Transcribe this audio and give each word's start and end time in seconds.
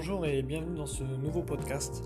bonjour 0.00 0.24
et 0.24 0.40
bienvenue 0.40 0.78
dans 0.78 0.86
ce 0.86 1.04
nouveau 1.04 1.42
podcast. 1.42 2.02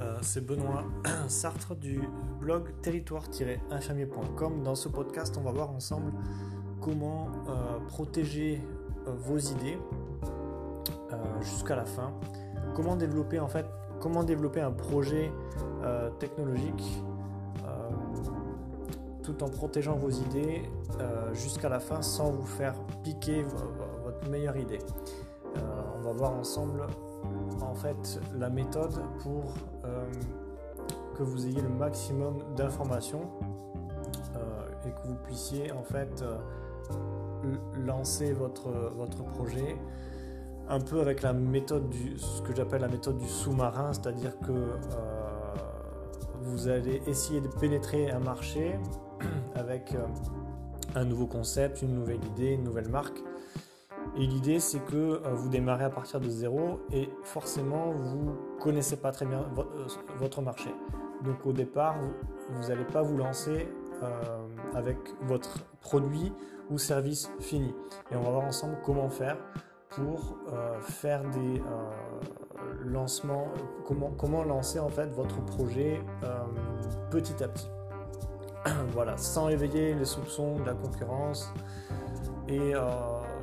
Euh, 0.00 0.18
c'est 0.20 0.44
Benoît 0.44 0.82
Sartre 1.28 1.76
du 1.76 2.00
blog 2.40 2.72
territoire-infirmier.com. 2.82 4.64
Dans 4.64 4.74
ce 4.74 4.88
podcast, 4.88 5.36
on 5.38 5.42
va 5.42 5.52
voir 5.52 5.70
ensemble 5.70 6.12
comment 6.80 7.28
euh, 7.48 7.78
protéger 7.86 8.60
euh, 9.06 9.12
vos 9.12 9.38
idées 9.38 9.78
jusqu'à 11.40 11.76
la 11.76 11.84
fin. 11.84 12.12
Comment 12.74 12.96
développer 12.96 13.38
en 13.38 13.46
fait, 13.46 13.66
comment 14.00 14.24
développer 14.24 14.60
un 14.60 14.72
projet 14.72 15.30
technologique 16.18 17.00
tout 19.22 19.44
en 19.44 19.48
protégeant 19.48 19.94
vos 19.94 20.10
idées 20.10 20.62
jusqu'à 21.32 21.68
la 21.68 21.78
fin 21.78 22.02
sans 22.02 22.32
vous 22.32 22.46
faire 22.46 22.74
piquer 23.04 23.44
votre 24.04 24.28
meilleure 24.28 24.56
idée. 24.56 24.80
on 25.54 26.00
va 26.00 26.12
voir 26.12 26.32
ensemble 26.32 26.86
en 27.62 27.74
fait 27.74 28.20
la 28.38 28.48
méthode 28.50 29.00
pour 29.22 29.54
euh, 29.84 30.04
que 31.16 31.22
vous 31.22 31.46
ayez 31.46 31.60
le 31.60 31.68
maximum 31.68 32.38
d'informations 32.56 33.30
euh, 34.36 34.86
et 34.86 34.90
que 34.90 35.08
vous 35.08 35.16
puissiez 35.24 35.72
en 35.72 35.82
fait 35.82 36.22
euh, 36.22 36.38
lancer 37.86 38.32
votre, 38.32 38.70
votre 38.96 39.24
projet 39.24 39.76
un 40.68 40.80
peu 40.80 41.00
avec 41.00 41.22
la 41.22 41.32
méthode 41.32 41.88
du 41.88 42.18
ce 42.18 42.42
que 42.42 42.54
j'appelle 42.54 42.82
la 42.82 42.88
méthode 42.88 43.18
du 43.18 43.28
sous-marin, 43.28 43.92
c'est-à-dire 43.92 44.38
que 44.38 44.52
vous 46.42 46.68
allez 46.68 47.02
essayer 47.06 47.40
de 47.40 47.48
pénétrer 47.48 48.10
un 48.10 48.20
marché 48.20 48.78
avec 49.56 49.96
un 50.94 51.04
nouveau 51.04 51.26
concept, 51.26 51.82
une 51.82 51.94
nouvelle 51.94 52.24
idée, 52.24 52.52
une 52.52 52.62
nouvelle 52.62 52.88
marque 52.88 53.20
et 54.16 54.26
l'idée, 54.26 54.58
c'est 54.58 54.80
que 54.80 54.96
euh, 54.96 55.34
vous 55.34 55.48
démarrez 55.48 55.84
à 55.84 55.90
partir 55.90 56.20
de 56.20 56.28
zéro 56.28 56.80
et 56.92 57.10
forcément, 57.22 57.92
vous 57.92 58.34
connaissez 58.60 58.96
pas 58.96 59.12
très 59.12 59.24
bien 59.24 59.46
euh, 59.58 59.62
votre 60.18 60.42
marché. 60.42 60.74
Donc 61.22 61.46
au 61.46 61.52
départ, 61.52 61.96
vous 62.50 62.68
n'allez 62.68 62.84
pas 62.84 63.02
vous 63.02 63.16
lancer 63.16 63.68
euh, 64.02 64.46
avec 64.74 64.96
votre 65.22 65.64
produit 65.80 66.32
ou 66.70 66.78
service 66.78 67.30
fini. 67.38 67.72
Et 68.10 68.16
on 68.16 68.22
va 68.22 68.30
voir 68.30 68.44
ensemble 68.44 68.78
comment 68.84 69.08
faire 69.08 69.36
pour 69.90 70.36
faire 70.82 71.28
des 71.30 71.60
lancements, 72.84 73.48
comment, 73.84 74.12
comment 74.16 74.44
lancer 74.44 74.78
en 74.78 74.88
fait 74.88 75.06
votre 75.06 75.44
projet 75.46 76.00
petit 77.10 77.42
à 77.42 77.48
petit. 77.48 77.68
voilà, 78.92 79.16
sans 79.16 79.48
éveiller 79.48 79.94
les 79.94 80.04
soupçons 80.04 80.60
de 80.60 80.64
la 80.64 80.74
concurrence 80.74 81.52
et 82.46 82.72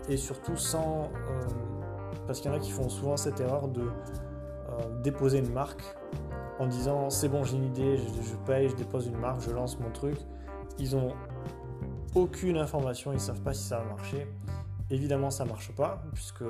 et 0.07 0.17
surtout 0.17 0.57
sans... 0.57 1.03
Euh, 1.03 1.41
parce 2.25 2.41
qu'il 2.41 2.51
y 2.51 2.53
en 2.53 2.57
a 2.57 2.59
qui 2.59 2.71
font 2.71 2.89
souvent 2.89 3.17
cette 3.17 3.39
erreur 3.39 3.67
de 3.67 3.81
euh, 3.81 5.01
déposer 5.01 5.39
une 5.39 5.51
marque 5.51 5.83
en 6.59 6.67
disant 6.67 7.09
c'est 7.09 7.29
bon 7.29 7.43
j'ai 7.43 7.57
une 7.57 7.65
idée, 7.65 7.97
je, 7.97 8.35
paye, 8.45 8.69
je 8.69 8.75
dépose 8.75 9.07
une 9.07 9.17
marque, 9.17 9.41
je 9.41 9.51
lance 9.51 9.79
mon 9.79 9.91
truc. 9.91 10.17
Ils 10.79 10.95
ont 10.95 11.13
aucune 12.15 12.57
information, 12.57 13.11
ils 13.11 13.15
ne 13.15 13.19
savent 13.19 13.41
pas 13.41 13.53
si 13.53 13.63
ça 13.63 13.79
va 13.79 13.85
marcher. 13.85 14.27
Évidemment 14.89 15.29
ça 15.29 15.45
ne 15.45 15.49
marche 15.49 15.71
pas 15.73 16.03
puisque 16.13 16.43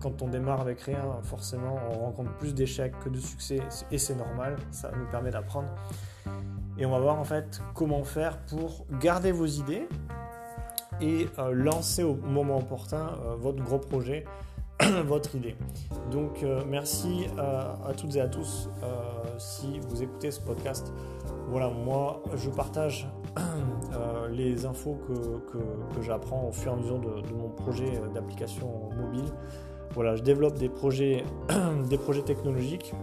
quand 0.00 0.22
on 0.22 0.28
démarre 0.28 0.60
avec 0.60 0.80
rien, 0.80 1.02
forcément 1.22 1.78
on 1.90 2.04
rencontre 2.04 2.32
plus 2.38 2.54
d'échecs 2.54 2.98
que 3.00 3.08
de 3.08 3.18
succès 3.18 3.60
et 3.90 3.98
c'est 3.98 4.16
normal, 4.16 4.56
ça 4.70 4.90
nous 4.96 5.06
permet 5.06 5.30
d'apprendre. 5.30 5.68
Et 6.78 6.86
on 6.86 6.90
va 6.90 6.98
voir 6.98 7.18
en 7.18 7.24
fait 7.24 7.60
comment 7.74 8.02
faire 8.02 8.38
pour 8.38 8.86
garder 8.98 9.30
vos 9.32 9.46
idées, 9.46 9.86
et 11.00 11.28
euh, 11.38 11.52
lancer 11.52 12.02
au 12.02 12.14
moment 12.14 12.58
opportun 12.58 13.10
euh, 13.24 13.34
votre 13.36 13.62
gros 13.62 13.78
projet, 13.78 14.24
votre 15.04 15.34
idée. 15.34 15.56
Donc 16.10 16.42
euh, 16.42 16.62
merci 16.68 17.26
à 17.38 17.92
toutes 17.96 18.16
et 18.16 18.20
à 18.20 18.28
tous 18.28 18.68
si 19.38 19.80
vous 19.88 20.02
écoutez 20.02 20.30
ce 20.30 20.40
podcast. 20.40 20.92
Voilà, 21.48 21.68
moi 21.68 22.22
je 22.36 22.50
partage 22.50 23.08
les 24.30 24.66
infos 24.66 24.98
que, 25.06 25.52
que, 25.52 26.02
j'apprends 26.02 26.48
au 26.48 26.52
fur 26.52 26.72
et 26.72 26.74
à 26.74 26.78
mesure 26.78 26.98
de, 26.98 27.32
mon 27.34 27.48
projet 27.48 28.00
d'application 28.14 28.90
mobile. 28.96 29.30
Voilà, 29.94 30.16
je 30.16 30.22
développe 30.22 30.58
des 30.58 30.68
projets, 30.68 31.24
des 31.88 31.98
projets 31.98 32.22
technologiques 32.22 32.94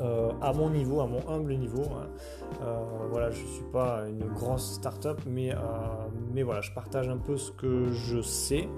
euh, 0.00 0.30
à 0.42 0.52
mon 0.52 0.68
niveau, 0.68 1.00
à 1.00 1.06
mon 1.06 1.26
humble 1.28 1.54
niveau. 1.54 1.84
Hein. 1.84 2.06
Euh, 2.62 2.84
voilà, 3.10 3.30
je 3.30 3.42
ne 3.42 3.46
suis 3.46 3.64
pas 3.72 4.04
une 4.08 4.26
grosse 4.26 4.74
start-up, 4.74 5.20
mais, 5.26 5.52
euh, 5.52 5.56
mais 6.34 6.42
voilà, 6.42 6.60
je 6.60 6.70
partage 6.72 7.08
un 7.08 7.16
peu 7.16 7.36
ce 7.38 7.50
que 7.50 7.90
je 7.92 8.20
sais 8.20 8.68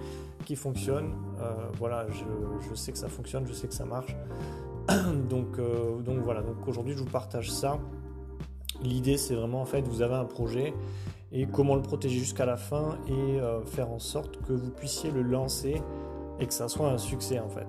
qui 0.45 0.55
fonctionne. 0.55 1.15
voilà, 1.79 2.07
je, 2.09 2.75
sais 2.75 2.93
que 2.93 2.99
ça 2.99 3.09
fonctionne, 3.09 3.47
je 3.47 3.53
sais 3.53 3.67
que 3.67 3.75
ça 3.75 3.85
marche. 3.85 4.17
donc, 5.29 5.59
voilà, 6.23 6.43
donc 6.43 6.67
aujourd'hui 6.67 6.95
je 6.95 7.01
vous 7.01 7.11
partage 7.11 7.51
ça. 7.51 7.79
L'idée 8.81 9.17
c'est 9.17 9.35
vraiment 9.35 9.61
en 9.61 9.65
fait, 9.65 9.87
vous 9.89 10.03
avez 10.03 10.15
un 10.15 10.25
projet 10.25 10.73
et 11.33 11.47
comment 11.47 11.75
le 11.75 11.83
protéger 11.83 12.19
jusqu'à 12.21 12.47
la 12.47 12.57
fin 12.57 12.97
et 13.09 13.41
faire 13.67 13.91
en 13.91 13.99
sorte 13.99 14.41
que 14.47 14.53
vous 14.53 14.71
puissiez 14.71 15.11
le 15.11 15.23
lancer 15.23 15.83
et 16.39 16.47
que 16.47 16.55
ça 16.55 16.69
soit 16.69 16.89
un 16.89 16.99
succès 16.99 17.41
en 17.41 17.49
fait. 17.49 17.67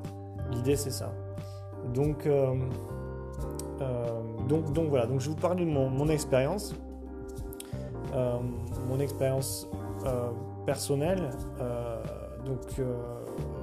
L'idée 0.51 0.75
c'est 0.75 0.91
ça. 0.91 1.11
Donc 1.93 2.27
donc, 4.49 4.89
voilà, 4.89 5.05
donc 5.05 5.21
je 5.21 5.29
vous 5.29 5.35
parler 5.35 5.63
de 5.63 5.69
mon, 5.69 6.09
expérience, 6.09 6.73
euh, 8.13 8.39
mon 8.87 8.99
expérience 8.99 9.67
euh, 10.05 10.29
personnelle. 10.65 11.29
donc, 12.45 12.59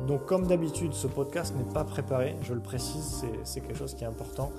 donc 0.06 0.24
comme 0.26 0.46
d'habitude, 0.46 0.92
ce 0.92 1.08
podcast 1.08 1.54
n'est 1.56 1.72
pas 1.74 1.84
préparé, 1.84 2.36
je 2.42 2.54
le 2.54 2.60
précise, 2.60 3.24
c'est 3.42 3.60
quelque 3.60 3.76
chose 3.76 3.94
qui 3.94 4.04
est 4.04 4.06
important. 4.06 4.52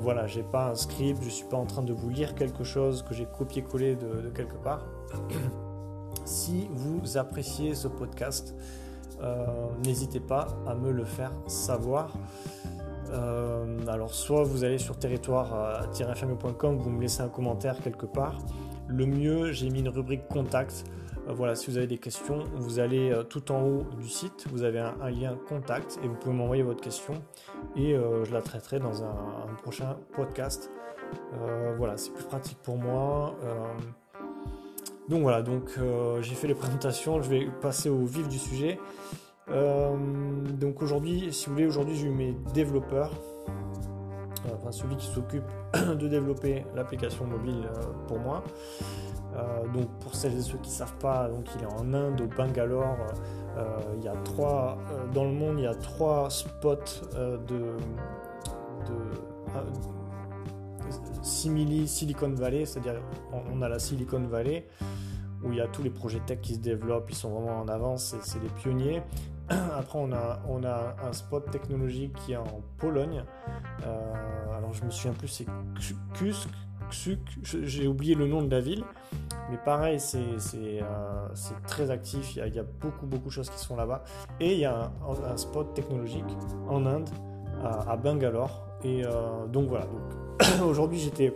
voilà, 0.00 0.26
j'ai 0.26 0.42
pas 0.42 0.70
un 0.70 0.74
script, 0.74 1.22
je 1.22 1.28
suis 1.28 1.46
pas 1.46 1.56
en 1.56 1.66
train 1.66 1.82
de 1.82 1.92
vous 1.92 2.08
lire 2.08 2.34
quelque 2.34 2.64
chose 2.64 3.02
que 3.02 3.14
j'ai 3.14 3.26
copié-collé 3.26 3.94
de, 3.94 4.30
quelque 4.34 4.56
part. 4.56 4.84
si 6.24 6.68
vous 6.72 7.16
appréciez 7.16 7.74
ce 7.74 7.86
podcast, 7.86 8.54
n'hésitez 9.84 10.20
pas 10.20 10.48
à 10.66 10.74
me 10.74 10.90
le 10.90 11.04
faire 11.04 11.32
savoir. 11.46 12.12
Euh, 13.12 13.86
alors 13.88 14.14
soit 14.14 14.44
vous 14.44 14.64
allez 14.64 14.78
sur 14.78 14.96
territoire-infirmier.com, 14.96 16.76
vous 16.78 16.90
me 16.90 17.00
laissez 17.00 17.22
un 17.22 17.28
commentaire 17.28 17.78
quelque 17.80 18.06
part. 18.06 18.38
Le 18.86 19.06
mieux, 19.06 19.52
j'ai 19.52 19.70
mis 19.70 19.80
une 19.80 19.88
rubrique 19.88 20.28
contact. 20.28 20.84
Euh, 21.28 21.32
voilà, 21.32 21.54
si 21.54 21.70
vous 21.70 21.76
avez 21.76 21.86
des 21.86 21.98
questions, 21.98 22.44
vous 22.54 22.78
allez 22.78 23.10
euh, 23.10 23.22
tout 23.22 23.50
en 23.52 23.62
haut 23.62 23.86
du 24.00 24.08
site, 24.08 24.46
vous 24.50 24.62
avez 24.62 24.78
un, 24.78 25.10
lien 25.10 25.36
contact 25.48 25.98
et 26.02 26.08
vous 26.08 26.14
pouvez 26.14 26.34
m'envoyer 26.34 26.62
votre 26.62 26.80
question 26.80 27.14
et 27.76 27.94
je 27.94 28.32
la 28.32 28.42
traiterai 28.42 28.78
dans 28.78 29.02
un, 29.02 29.54
prochain 29.62 29.96
podcast. 30.14 30.70
voilà, 31.76 31.96
c'est 31.96 32.12
plus 32.12 32.24
pratique 32.24 32.58
pour 32.62 32.76
moi. 32.76 33.34
donc 35.08 35.22
voilà, 35.22 35.42
donc 35.42 35.78
j'ai 36.20 36.34
fait 36.34 36.46
les 36.46 36.54
présentations, 36.54 37.20
je 37.22 37.28
vais 37.28 37.46
passer 37.60 37.88
au 37.88 38.04
vif 38.04 38.28
du 38.28 38.38
sujet. 38.38 38.78
Euh, 39.50 39.96
donc 40.58 40.82
aujourd'hui, 40.82 41.32
si 41.32 41.46
vous 41.46 41.52
voulez, 41.52 41.66
aujourd'hui 41.66 41.96
j'ai 41.96 42.06
eu 42.06 42.10
mes 42.10 42.34
développeurs, 42.54 43.12
euh, 44.46 44.50
enfin 44.60 44.70
celui 44.70 44.96
qui 44.96 45.06
s'occupe 45.06 45.44
de 45.74 46.08
développer 46.08 46.64
l'application 46.74 47.26
mobile 47.26 47.64
euh, 47.64 47.82
pour 48.06 48.18
moi. 48.18 48.44
donc 49.74 49.88
pour 50.00 50.14
celles 50.14 50.36
et 50.36 50.42
ceux 50.42 50.58
qui 50.58 50.70
ne 50.70 50.74
savent 50.74 50.98
pas, 50.98 51.28
donc 51.28 51.46
il 51.56 51.62
est 51.62 51.66
en 51.66 51.94
Inde, 51.94 52.20
au 52.20 52.26
Bangalore. 52.26 52.96
il 53.96 54.04
y 54.04 54.08
a 54.08 54.16
trois 54.24 54.78
dans 55.14 55.24
le 55.24 55.32
monde, 55.32 55.58
il 55.58 55.64
y 55.64 55.66
a 55.66 55.74
trois 55.74 56.30
spots 56.30 57.06
de, 57.14 57.76
simili 61.22 61.86
Silicon 61.86 62.30
Valley, 62.30 62.64
c'est-à-dire 62.64 63.00
on 63.52 63.62
a 63.62 63.68
la 63.68 63.78
Silicon 63.78 64.20
Valley 64.20 64.66
où 65.42 65.52
il 65.52 65.58
y 65.58 65.60
a 65.60 65.68
tous 65.68 65.82
les 65.82 65.90
projets 65.90 66.20
tech 66.20 66.40
qui 66.40 66.54
se 66.54 66.58
développent, 66.58 67.10
ils 67.10 67.16
sont 67.16 67.30
vraiment 67.30 67.60
en 67.60 67.68
avance, 67.68 68.14
c'est 68.22 68.42
les 68.42 68.48
pionniers. 68.48 69.02
Après, 69.76 69.98
on 69.98 70.12
a, 70.12 70.40
on 70.48 70.62
a 70.64 70.94
un 71.02 71.12
spot 71.12 71.50
technologique 71.50 72.12
qui 72.24 72.32
est 72.32 72.36
en 72.36 72.62
Pologne. 72.78 73.24
Euh, 73.84 74.56
alors, 74.56 74.72
je 74.72 74.84
me 74.84 74.90
souviens 74.90 75.12
plus, 75.12 75.28
c'est 75.28 75.46
Kusk, 76.14 76.48
j'ai 77.42 77.86
oublié 77.86 78.14
le 78.14 78.26
nom 78.26 78.42
de 78.42 78.50
la 78.50 78.60
ville. 78.60 78.84
Mais 79.50 79.58
pareil, 79.64 79.98
c'est 79.98 80.18
euh, 80.54 81.28
très 81.66 81.90
actif, 81.90 82.36
il 82.36 82.54
y, 82.54 82.58
a, 82.58 82.62
beaucoup, 82.80 83.06
beaucoup 83.06 83.26
de 83.26 83.32
choses 83.32 83.50
qui 83.50 83.58
sont 83.58 83.76
là-bas. 83.76 84.04
Et 84.38 84.52
il 84.52 84.60
y 84.60 84.64
a 84.64 84.92
un, 85.28 85.36
spot 85.36 85.74
technologique 85.74 86.24
en 86.68 86.86
Inde, 86.86 87.08
à, 87.64 87.96
Bangalore. 87.96 88.66
Et 88.84 89.04
euh, 89.04 89.46
donc 89.48 89.68
voilà, 89.68 89.86
aujourd'hui 90.64 90.98
j'étais 90.98 91.34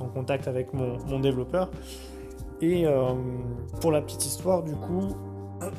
en 0.00 0.06
contact 0.06 0.48
avec 0.48 0.72
mon, 0.72 0.98
mon 1.06 1.20
développeur. 1.20 1.70
Et 2.62 2.86
pour 3.82 3.92
la 3.92 4.00
petite 4.00 4.24
histoire, 4.24 4.62
du 4.62 4.74
coup, 4.74 5.14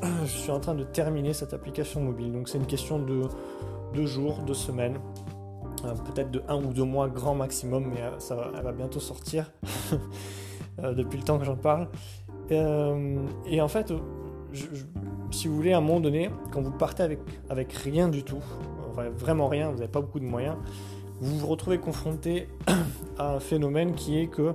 je 0.24 0.38
suis 0.38 0.52
en 0.52 0.60
train 0.60 0.76
de 0.76 0.84
terminer 0.84 1.34
cette 1.34 1.54
application 1.54 2.02
mobile. 2.02 2.32
Donc 2.32 2.50
c'est 2.50 2.58
une 2.58 2.68
question 2.68 3.00
de 3.00 3.22
deux 3.94 4.06
jours, 4.06 4.40
deux 4.46 4.54
semaines, 4.54 5.00
euh, 5.86 5.94
peut-être 5.94 6.32
de 6.32 6.42
un 6.48 6.58
ou 6.58 6.74
deux 6.74 6.84
mois 6.84 7.08
grand 7.08 7.36
maximum, 7.36 7.92
mais 7.94 8.02
euh, 8.02 8.20
ça 8.20 8.52
elle 8.56 8.64
va 8.64 8.72
bientôt 8.72 9.00
sortir 9.00 9.52
euh, 10.84 10.94
depuis 10.94 11.18
le 11.18 11.24
temps 11.24 11.38
que 11.38 11.46
j'en 11.46 11.56
parle. 11.56 11.88
et 12.50 13.62
en 13.62 13.68
fait, 13.68 13.94
si 15.32 15.48
vous 15.48 15.56
voulez, 15.56 15.74
à 15.74 15.78
un 15.78 15.82
moment 15.82 16.00
donné, 16.00 16.30
quand 16.52 16.62
vous 16.62 16.72
partez 16.72 17.04
avec, 17.04 17.20
avec 17.50 17.74
rien 17.74 18.08
du 18.08 18.24
tout, 18.24 18.44
vraiment 19.18 19.48
rien, 19.48 19.70
vous 19.72 19.78
n'avez 19.78 19.92
pas 19.92 20.02
beaucoup 20.02 20.20
de 20.20 20.26
moyens, 20.26 20.56
vous 21.20 21.38
vous 21.40 21.48
retrouvez 21.48 21.80
confronté 21.80 22.48
à 23.18 23.36
un 23.36 23.40
phénomène 23.40 23.94
qui 23.96 24.20
est 24.20 24.28
que 24.28 24.54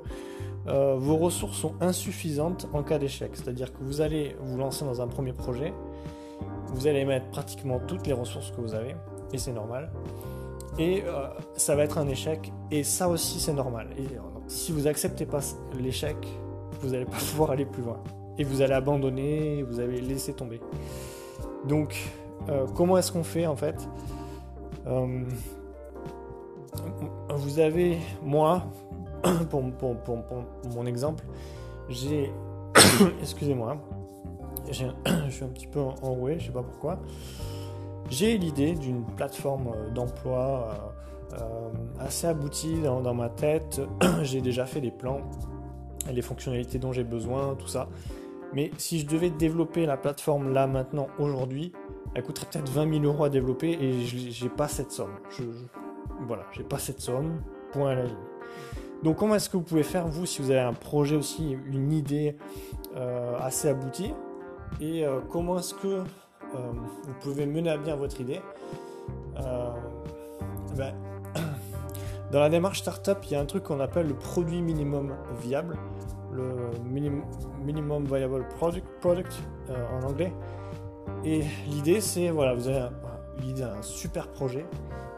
euh, 0.66 0.96
vos 0.98 1.16
ressources 1.16 1.56
sont 1.56 1.74
insuffisantes 1.80 2.68
en 2.72 2.82
cas 2.82 2.98
d'échec. 2.98 3.30
C'est-à-dire 3.34 3.72
que 3.72 3.78
vous 3.82 4.00
allez 4.00 4.36
vous 4.40 4.58
lancer 4.58 4.84
dans 4.84 5.00
un 5.00 5.06
premier 5.08 5.32
projet, 5.32 5.72
vous 6.66 6.86
allez 6.86 7.04
mettre 7.04 7.26
pratiquement 7.30 7.80
toutes 7.86 8.06
les 8.06 8.12
ressources 8.12 8.50
que 8.50 8.60
vous 8.60 8.74
avez, 8.74 8.94
et 9.32 9.38
c'est 9.38 9.52
normal. 9.52 9.90
Et 10.78 11.02
euh, 11.04 11.28
ça 11.56 11.74
va 11.74 11.84
être 11.84 11.98
un 11.98 12.08
échec, 12.08 12.52
et 12.70 12.84
ça 12.84 13.08
aussi 13.08 13.40
c'est 13.40 13.52
normal. 13.52 13.88
Euh, 13.98 14.04
si 14.46 14.72
vous 14.72 14.86
acceptez 14.86 15.26
pas 15.26 15.40
l'échec, 15.78 16.16
vous 16.80 16.90
n'allez 16.90 17.06
pas 17.06 17.16
pouvoir 17.30 17.52
aller 17.52 17.66
plus 17.66 17.82
loin. 17.82 18.02
Et 18.38 18.44
vous 18.44 18.62
allez 18.62 18.74
abandonner, 18.74 19.62
vous 19.62 19.80
allez 19.80 20.00
laisser 20.00 20.32
tomber. 20.32 20.60
Donc, 21.66 22.10
comment 22.74 22.96
est-ce 22.96 23.12
qu'on 23.12 23.22
fait 23.22 23.46
en 23.46 23.56
fait? 23.56 23.86
Vous 27.28 27.58
avez, 27.58 27.98
moi, 28.22 28.64
pour, 29.50 29.62
mon 30.75 30.87
exemple, 30.87 31.25
j'ai. 31.88 32.32
Excusez-moi. 33.20 33.76
Je 34.70 35.31
suis 35.31 35.44
un 35.44 35.49
petit 35.49 35.67
peu 35.67 35.81
enroué, 35.81 36.38
je 36.38 36.46
sais 36.46 36.52
pas 36.52 36.62
pourquoi. 36.62 37.00
J'ai 38.11 38.37
l'idée 38.38 38.75
d'une 38.75 39.05
plateforme 39.05 39.69
euh, 39.69 39.90
d'emploi 39.90 40.69
euh, 41.34 41.40
euh, 41.40 41.70
assez 41.99 42.26
aboutie 42.26 42.81
dans, 42.82 43.00
dans 43.00 43.14
ma 43.14 43.28
tête. 43.28 43.81
j'ai 44.22 44.40
déjà 44.40 44.67
fait 44.67 44.81
des 44.81 44.90
plans, 44.90 45.20
les 46.12 46.23
fonctionnalités 46.23 46.78
dont 46.78 46.93
j'ai 46.93 47.05
besoin, 47.05 47.55
tout 47.56 47.69
ça. 47.69 47.88
Mais 48.52 48.73
si 48.78 48.99
je 48.99 49.06
devais 49.06 49.31
développer 49.31 49.87
la 49.87 49.96
plateforme 49.96 50.52
là, 50.52 50.66
maintenant, 50.66 51.06
aujourd'hui, 51.19 51.73
elle 52.14 52.25
coûterait 52.25 52.46
peut-être 52.50 52.69
20 52.69 53.00
000 53.00 53.05
euros 53.05 53.25
à 53.25 53.31
développer 53.31 53.70
et 53.81 54.00
j'ai 54.02 54.49
pas 54.49 54.66
cette 54.66 54.90
somme. 54.90 55.14
Je, 55.31 55.44
je 55.44 55.64
voilà, 56.26 56.44
j'ai 56.52 56.64
pas 56.64 56.78
cette 56.78 57.00
somme. 57.00 57.40
Point 57.73 57.90
à 57.90 57.94
la 57.94 58.05
ligne. 58.05 58.16
Donc 59.02 59.17
comment 59.17 59.35
est-ce 59.35 59.49
que 59.49 59.56
vous 59.56 59.62
pouvez 59.62 59.82
faire, 59.82 60.06
vous, 60.06 60.26
si 60.26 60.43
vous 60.43 60.50
avez 60.50 60.61
un 60.61 60.75
projet 60.75 61.17
aussi, 61.17 61.56
une 61.67 61.93
idée 61.93 62.37
euh, 62.97 63.38
assez 63.38 63.69
aboutie, 63.69 64.12
et 64.81 65.05
euh, 65.05 65.20
comment 65.31 65.58
est-ce 65.58 65.75
que 65.75 65.88
euh, 65.88 66.02
vous 67.05 67.14
pouvez 67.20 67.47
mener 67.47 67.70
à 67.70 67.79
bien 67.79 67.97
votre 67.97 68.20
idée? 68.20 68.41
Ben, 70.76 70.94
Dans 72.31 72.41
la 72.41 72.50
démarche 72.50 72.81
startup, 72.81 73.19
il 73.25 73.32
y 73.32 73.35
a 73.35 73.41
un 73.41 73.47
truc 73.47 73.64
qu'on 73.64 73.81
appelle 73.81 74.06
le 74.06 74.14
produit 74.14 74.61
minimum 74.61 75.14
viable, 75.43 75.76
le 76.32 76.70
minimum 76.85 78.05
viable 78.05 78.47
product, 78.56 78.87
product 79.00 79.32
en 79.69 80.06
anglais. 80.06 80.32
Et 81.25 81.43
l'idée, 81.69 82.00
c'est, 82.00 82.31
voilà, 82.31 82.55
vous 82.55 82.69
avez 82.69 82.88
l'idée 83.41 83.62
d'un 83.62 83.82
super 83.82 84.29
projet, 84.29 84.67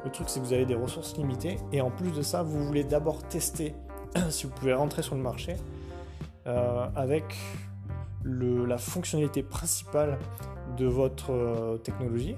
le 0.04 0.10
truc, 0.10 0.28
c'est 0.28 0.40
que 0.40 0.44
vous 0.44 0.52
avez 0.52 0.66
des 0.66 0.74
ressources 0.74 1.16
limitées 1.16 1.58
et 1.72 1.80
en 1.80 1.90
plus 1.90 2.10
de 2.10 2.22
ça, 2.22 2.42
vous 2.42 2.64
voulez 2.64 2.84
d'abord 2.84 3.22
tester 3.22 3.74
si 4.30 4.46
vous 4.46 4.52
pouvez 4.52 4.74
rentrer 4.74 5.02
sur 5.02 5.14
le 5.14 5.22
marché 5.22 5.56
euh, 6.46 6.86
avec 6.96 7.36
la 8.24 8.78
fonctionnalité 8.78 9.42
principale 9.42 10.18
de 10.76 10.86
votre 10.86 11.32
euh, 11.32 11.76
technologie 11.76 12.36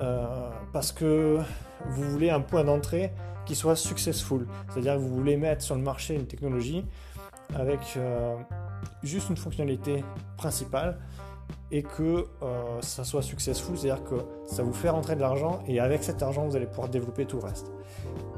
euh, 0.00 0.50
parce 0.72 0.92
que 0.92 1.38
vous 1.86 2.02
voulez 2.02 2.30
un 2.30 2.40
point 2.40 2.64
d'entrée 2.64 3.12
qui 3.44 3.54
soit 3.54 3.76
successful. 3.76 4.46
C'est-à-dire 4.70 4.94
que 4.94 5.00
vous 5.00 5.14
voulez 5.14 5.36
mettre 5.36 5.62
sur 5.62 5.74
le 5.74 5.82
marché 5.82 6.14
une 6.14 6.26
technologie 6.26 6.84
avec 7.54 7.98
juste 9.02 9.28
une 9.28 9.36
fonctionnalité 9.36 10.02
principale 10.38 10.98
et 11.70 11.82
que 11.82 12.26
euh, 12.42 12.80
ça 12.80 13.04
soit 13.04 13.22
successful, 13.22 13.76
c'est-à-dire 13.76 14.04
que 14.04 14.16
ça 14.46 14.62
vous 14.62 14.72
fait 14.72 14.90
rentrer 14.90 15.16
de 15.16 15.20
l'argent 15.20 15.60
et 15.66 15.80
avec 15.80 16.04
cet 16.04 16.22
argent 16.22 16.46
vous 16.46 16.56
allez 16.56 16.66
pouvoir 16.66 16.88
développer 16.88 17.26
tout 17.26 17.38
le 17.38 17.44
reste. 17.44 17.72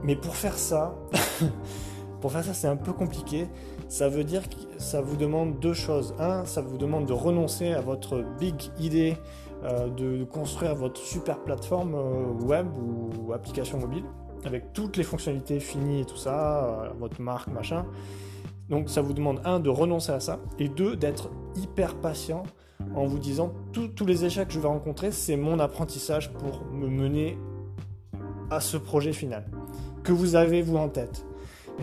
Mais 0.03 0.17
pour 0.17 0.37
faire 0.37 0.57
ça, 0.57 0.95
pour 2.21 2.33
faire 2.33 2.45
ça 2.45 2.55
c'est 2.55 2.69
un 2.69 2.77
peu 2.77 2.93
compliqué. 2.93 3.49
Ça 3.89 4.09
veut 4.09 4.25
dire 4.25 4.49
que 4.49 4.57
ça 4.79 5.01
vous 5.01 5.17
demande 5.17 5.59
deux 5.61 5.75
choses. 5.75 6.15
Un, 6.19 6.45
ça 6.45 6.61
vous 6.61 6.79
demande 6.79 7.07
de 7.07 7.13
renoncer 7.13 7.73
à 7.73 7.81
votre 7.81 8.25
big 8.39 8.71
idée 8.79 9.17
euh, 9.65 9.89
de 9.89 10.25
construire 10.25 10.75
votre 10.75 11.01
super 11.01 11.39
plateforme 11.41 11.95
euh, 11.95 12.45
web 12.45 12.67
ou 12.79 13.33
application 13.33 13.79
mobile 13.79 14.05
avec 14.45 14.73
toutes 14.73 14.97
les 14.97 15.03
fonctionnalités 15.03 15.59
finies 15.61 16.03
et 16.03 16.05
tout 16.05 16.17
ça, 16.17 16.93
votre 16.99 17.21
marque, 17.21 17.49
machin. 17.49 17.85
Donc 18.69 18.89
ça 18.89 19.01
vous 19.01 19.13
demande 19.13 19.41
un 19.45 19.61
de 19.61 19.71
renoncer 19.71 20.13
à 20.13 20.21
ça 20.21 20.39
et 20.59 20.69
deux 20.69 20.97
d'être 20.97 21.31
hyper 21.57 21.95
patient 21.97 22.45
en 22.95 23.07
vous 23.07 23.19
disant 23.19 23.53
tous 23.73 24.07
les 24.07 24.25
échecs 24.25 24.49
que 24.49 24.55
je 24.55 24.61
vais 24.61 24.69
rencontrer, 24.69 25.13
c'est 25.13 25.37
mon 25.37 25.59
apprentissage 25.59 26.33
pour 26.33 26.65
me 26.73 26.89
mener 26.89 27.39
à 28.51 28.61
ce 28.61 28.77
projet 28.77 29.13
final 29.13 29.45
que 30.07 30.13
vous 30.13 30.37
avez 30.37 30.63
vous 30.63 30.77
en 30.77 30.89
tête. 30.89 31.27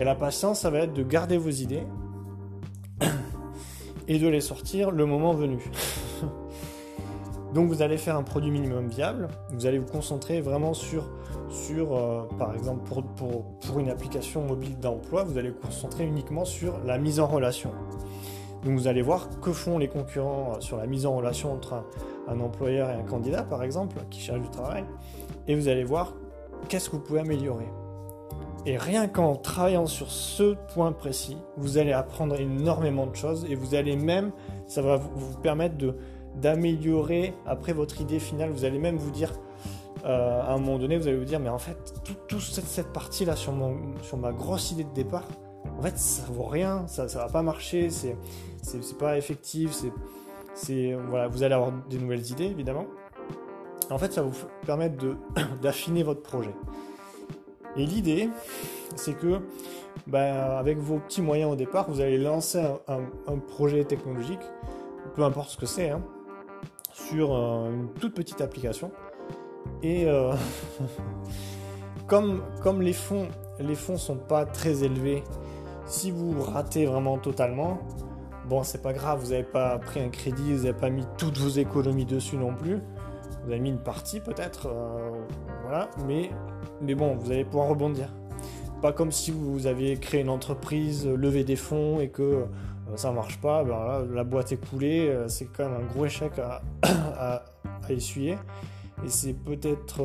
Et 0.00 0.04
la 0.04 0.14
patience, 0.14 0.60
ça 0.60 0.70
va 0.70 0.78
être 0.80 0.94
de 0.94 1.02
garder 1.02 1.36
vos 1.36 1.50
idées 1.50 1.84
et 4.08 4.18
de 4.18 4.26
les 4.28 4.40
sortir 4.40 4.90
le 4.90 5.04
moment 5.04 5.34
venu. 5.34 5.58
Donc 7.54 7.68
vous 7.68 7.82
allez 7.82 7.98
faire 7.98 8.16
un 8.16 8.22
produit 8.24 8.50
minimum 8.50 8.88
viable, 8.88 9.28
vous 9.52 9.66
allez 9.66 9.78
vous 9.78 9.86
concentrer 9.86 10.40
vraiment 10.40 10.74
sur, 10.74 11.08
sur 11.50 11.94
euh, 11.94 12.22
par 12.36 12.52
exemple 12.54 12.82
pour, 12.88 13.04
pour, 13.04 13.58
pour 13.60 13.78
une 13.78 13.90
application 13.90 14.44
mobile 14.44 14.76
d'emploi, 14.80 15.22
vous 15.22 15.38
allez 15.38 15.50
vous 15.50 15.60
concentrer 15.60 16.04
uniquement 16.04 16.44
sur 16.44 16.78
la 16.84 16.98
mise 16.98 17.20
en 17.20 17.26
relation. 17.28 17.70
Donc 18.64 18.78
vous 18.78 18.88
allez 18.88 19.02
voir 19.02 19.28
que 19.40 19.52
font 19.52 19.78
les 19.78 19.88
concurrents 19.88 20.60
sur 20.60 20.78
la 20.78 20.86
mise 20.86 21.04
en 21.04 21.14
relation 21.14 21.52
entre 21.52 21.84
un, 22.26 22.40
employeur 22.40 22.88
et 22.90 22.94
un 22.94 23.02
candidat, 23.02 23.42
par 23.42 23.62
exemple, 23.62 23.96
qui 24.10 24.20
cherche 24.20 24.40
du 24.40 24.48
travail, 24.48 24.84
et 25.46 25.54
vous 25.54 25.68
allez 25.68 25.84
voir 25.84 26.14
qu'est-ce 26.68 26.88
que 26.88 26.96
vous 26.96 27.02
pouvez 27.02 27.20
améliorer. 27.20 27.68
Et 28.66 28.78
rien 28.78 29.06
qu'en 29.08 29.36
travaillant 29.36 29.84
sur 29.84 30.10
ce 30.10 30.54
point 30.72 30.92
précis, 30.92 31.36
vous 31.58 31.76
allez 31.76 31.92
apprendre 31.92 32.40
énormément 32.40 33.06
de 33.06 33.14
choses 33.14 33.44
et 33.50 33.54
vous 33.54 33.74
allez 33.74 33.96
même, 33.96 34.32
ça 34.66 34.80
va 34.80 34.96
vous 34.96 35.38
permettre 35.38 35.76
de 35.76 35.96
d'améliorer 36.34 37.32
après 37.46 37.72
votre 37.72 38.00
idée 38.00 38.18
finale. 38.18 38.50
Vous 38.50 38.64
allez 38.64 38.80
même 38.80 38.96
vous 38.96 39.12
dire, 39.12 39.32
euh, 40.04 40.42
à 40.42 40.54
un 40.54 40.58
moment 40.58 40.78
donné, 40.78 40.98
vous 40.98 41.06
allez 41.06 41.16
vous 41.16 41.24
dire, 41.24 41.38
mais 41.38 41.48
en 41.48 41.58
fait, 41.58 41.76
toute 42.26 42.40
cette, 42.40 42.64
cette 42.64 42.92
partie-là 42.92 43.36
sur, 43.36 43.52
sur 44.02 44.16
ma 44.16 44.32
grosse 44.32 44.72
idée 44.72 44.82
de 44.82 44.92
départ, 44.92 45.28
en 45.78 45.82
fait, 45.82 45.98
ça 45.98 46.22
vaut 46.30 46.44
rien, 46.44 46.86
ça, 46.86 47.08
ça 47.08 47.20
va 47.20 47.28
pas 47.28 47.42
marcher, 47.42 47.90
c'est, 47.90 48.16
c'est, 48.62 48.98
pas 48.98 49.18
effectif, 49.18 49.72
c'est, 49.72 49.92
c'est, 50.54 50.96
voilà, 51.08 51.28
vous 51.28 51.42
allez 51.42 51.54
avoir 51.54 51.72
des 51.90 51.98
nouvelles 51.98 52.30
idées, 52.30 52.46
évidemment. 52.46 52.86
En 53.90 53.98
fait, 53.98 54.12
ça 54.12 54.22
va 54.22 54.28
vous 54.28 54.46
permettre 54.66 54.96
de, 54.96 55.16
d'affiner 55.62 56.02
votre 56.02 56.22
projet. 56.22 56.54
Et 57.76 57.86
l'idée, 57.86 58.28
c'est 58.96 59.14
que, 59.14 59.40
bah, 60.06 60.58
avec 60.58 60.78
vos 60.78 60.98
petits 60.98 61.22
moyens 61.22 61.52
au 61.52 61.56
départ, 61.56 61.90
vous 61.90 62.00
allez 62.00 62.18
lancer 62.18 62.62
un, 62.88 63.38
projet 63.38 63.84
technologique, 63.84 64.40
peu 65.14 65.22
importe 65.22 65.50
ce 65.50 65.56
que 65.56 65.66
c'est, 65.66 65.90
hein, 65.90 66.02
sur 66.92 67.34
euh, 67.34 67.70
une 67.70 67.88
toute 68.00 68.14
petite 68.14 68.40
application. 68.40 68.90
Et 69.82 70.06
euh, 70.06 70.32
comme, 72.06 72.42
comme 72.62 72.80
les 72.80 72.92
fonds, 72.92 73.28
les 73.58 73.74
fonds 73.74 73.96
sont 73.96 74.16
pas 74.16 74.46
très 74.46 74.84
élevés 74.84 75.24
si 75.86 76.10
vous 76.10 76.40
ratez 76.42 76.86
vraiment 76.86 77.18
totalement, 77.18 77.78
bon, 78.48 78.62
c'est 78.62 78.82
pas 78.82 78.92
grave, 78.92 79.20
vous 79.20 79.30
n'avez 79.30 79.42
pas 79.42 79.78
pris 79.78 80.00
un 80.00 80.08
crédit, 80.08 80.54
vous 80.54 80.64
n'avez 80.64 80.78
pas 80.78 80.90
mis 80.90 81.04
toutes 81.18 81.38
vos 81.38 81.48
économies 81.48 82.06
dessus 82.06 82.36
non 82.36 82.54
plus. 82.54 82.80
Vous 83.44 83.50
avez 83.50 83.60
mis 83.60 83.70
une 83.70 83.82
partie 83.82 84.20
peut-être, 84.20 84.68
euh, 84.68 85.10
voilà, 85.62 85.90
mais, 86.06 86.30
mais 86.80 86.94
bon, 86.94 87.14
vous 87.16 87.30
allez 87.30 87.44
pouvoir 87.44 87.68
rebondir. 87.68 88.08
Pas 88.80 88.92
comme 88.92 89.12
si 89.12 89.30
vous 89.30 89.66
aviez 89.66 89.98
créé 89.98 90.22
une 90.22 90.30
entreprise, 90.30 91.06
levé 91.06 91.44
des 91.44 91.56
fonds 91.56 92.00
et 92.00 92.08
que 92.08 92.22
euh, 92.22 92.46
ça 92.96 93.12
marche 93.12 93.38
pas, 93.40 93.62
ben 93.64 94.06
la 94.12 94.24
boîte 94.24 94.52
est 94.52 94.68
coulée, 94.68 95.08
euh, 95.08 95.28
c'est 95.28 95.46
quand 95.46 95.68
même 95.68 95.80
un 95.82 95.92
gros 95.92 96.06
échec 96.06 96.32
à, 96.38 96.62
à, 96.82 97.42
essuyer. 97.90 98.38
Et 99.04 99.08
c'est 99.08 99.34
peut-être. 99.34 100.02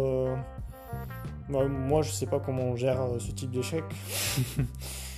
moi, 1.47 2.01
je 2.01 2.11
sais 2.11 2.25
pas 2.25 2.39
comment 2.39 2.63
on 2.63 2.75
gère 2.75 2.99
ce 3.19 3.31
type 3.31 3.51
d'échec. 3.51 3.83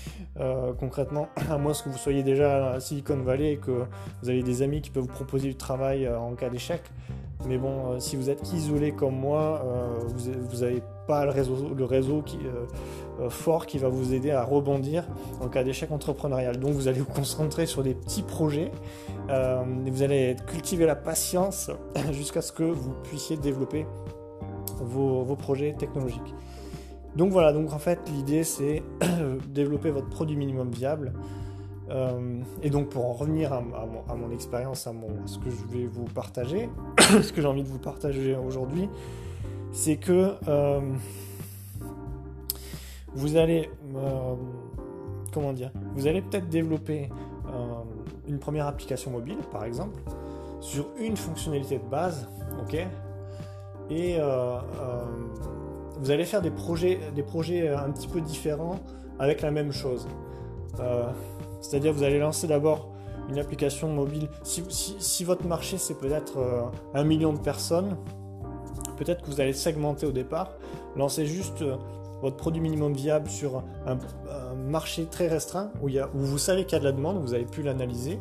Euh, 0.41 0.73
concrètement, 0.73 1.27
à 1.49 1.57
moins 1.57 1.73
que 1.73 1.89
vous 1.89 1.97
soyez 1.97 2.23
déjà 2.23 2.73
à 2.73 2.79
Silicon 2.79 3.17
Valley 3.17 3.53
et 3.53 3.57
que 3.57 3.85
vous 4.21 4.29
avez 4.29 4.41
des 4.41 4.61
amis 4.61 4.81
qui 4.81 4.89
peuvent 4.89 5.03
vous 5.03 5.09
proposer 5.09 5.47
du 5.47 5.55
travail 5.55 6.05
euh, 6.05 6.19
en 6.19 6.33
cas 6.33 6.49
d'échec. 6.49 6.81
Mais 7.47 7.57
bon, 7.57 7.93
euh, 7.93 7.99
si 7.99 8.15
vous 8.15 8.29
êtes 8.29 8.53
isolé 8.53 8.91
comme 8.91 9.15
moi, 9.15 9.63
vous 10.07 10.59
n'avez 10.59 10.83
pas 11.07 11.25
le 11.25 11.31
réseau, 11.31 12.23
fort 13.29 13.65
qui 13.65 13.77
va 13.77 13.89
vous 13.89 14.13
aider 14.13 14.31
à 14.31 14.43
rebondir 14.43 15.07
en 15.41 15.47
cas 15.47 15.63
d'échec 15.63 15.91
entrepreneurial. 15.91 16.57
Donc 16.57 16.73
vous 16.73 16.87
allez 16.87 16.99
vous 16.99 17.05
concentrer 17.11 17.65
sur 17.65 17.83
des 17.83 17.95
petits 17.95 18.21
projets, 18.21 18.71
vous 19.27 20.03
allez 20.03 20.35
cultiver 20.47 20.85
la 20.85 20.95
patience 20.95 21.71
jusqu'à 22.11 22.41
ce 22.41 22.51
que 22.51 22.63
vous 22.63 22.93
puissiez 23.03 23.37
développer 23.37 23.87
vos 24.79 25.35
projets 25.35 25.73
technologiques. 25.73 26.35
Donc 27.15 27.31
voilà, 27.31 27.51
donc 27.53 27.73
en 27.73 27.79
fait 27.79 27.99
l'idée 28.09 28.43
c'est 28.43 28.83
développer 29.49 29.91
votre 29.91 30.09
produit 30.09 30.35
minimum 30.35 30.69
viable. 30.71 31.13
Et 32.63 32.69
donc 32.69 32.87
pour 32.87 33.05
en 33.05 33.11
revenir 33.11 33.51
à, 33.51 33.61
mon, 34.15 34.31
expérience, 34.31 34.87
à, 34.87 34.93
ce 35.25 35.37
que 35.39 35.49
je 35.49 35.77
vais 35.77 35.85
vous 35.85 36.05
partager, 36.05 36.69
ce 36.99 37.33
que 37.33 37.41
j'ai 37.41 37.47
envie 37.47 37.63
de 37.63 37.67
vous 37.67 37.79
partager 37.79 38.33
aujourd'hui, 38.37 38.87
c'est 39.73 39.97
que 39.97 40.35
vous 43.13 43.35
allez, 43.35 43.69
comment 45.33 45.51
dire, 45.51 45.71
vous 45.95 46.07
allez 46.07 46.21
peut-être 46.21 46.47
développer 46.47 47.09
une 48.31 48.39
première 48.39 48.67
application 48.67 49.11
mobile, 49.11 49.37
par 49.51 49.65
exemple, 49.65 49.99
sur 50.61 50.87
une 50.99 51.17
fonctionnalité 51.17 51.79
de 51.79 51.89
base, 51.89 52.27
ok? 52.61 52.75
Et 53.89 54.17
euh, 54.17 54.21
euh, 54.23 55.03
vous 56.01 56.11
allez 56.11 56.25
faire 56.25 56.41
des 56.41 56.51
projets, 56.51 56.99
des 57.15 57.23
projets 57.23 57.69
un 57.69 57.91
petit 57.91 58.07
peu 58.07 58.19
différents 58.21 58.79
avec 59.19 59.41
la 59.41 59.51
même 59.51 59.71
chose. 59.71 60.07
Euh, 60.79 61.09
c'est-à-dire 61.61 61.93
vous 61.93 62.03
allez 62.03 62.19
lancer 62.19 62.47
d'abord 62.47 62.89
une 63.29 63.37
application 63.37 63.87
mobile. 63.87 64.27
Si, 64.43 65.23
votre 65.23 65.45
marché 65.45 65.77
c'est 65.77 65.97
peut-être 65.97 66.39
un 66.93 67.03
million 67.03 67.33
de 67.33 67.39
personnes, 67.39 67.95
peut-être 68.97 69.21
que 69.21 69.27
vous 69.27 69.39
allez 69.39 69.53
segmenter 69.53 70.05
au 70.07 70.11
départ, 70.11 70.53
lancer 70.95 71.25
juste 71.25 71.63
votre 72.21 72.35
produit 72.35 72.61
minimum 72.61 72.93
viable 72.93 73.29
sur 73.29 73.63
un, 73.85 73.97
marché 74.55 75.05
très 75.05 75.27
restreint 75.27 75.71
où, 75.81 75.89
y 75.89 75.99
où 76.01 76.07
vous 76.13 76.37
savez 76.37 76.65
qu'il 76.65 76.73
y 76.73 76.75
a 76.75 76.79
de 76.79 76.85
la 76.85 76.91
demande, 76.91 77.21
vous 77.21 77.33
avez 77.33 77.45
pu 77.45 77.61
l'analyser, 77.61 78.19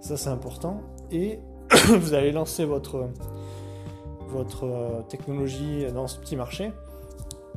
ça 0.00 0.16
c'est 0.16 0.30
important, 0.30 0.80
et 1.10 1.40
vous 1.88 2.14
allez 2.14 2.32
lancer 2.32 2.64
votre, 2.64 3.08
votre 4.28 4.64
euh, 4.64 5.02
technologie 5.08 5.86
dans 5.92 6.06
ce 6.06 6.18
petit 6.18 6.36
marché 6.36 6.72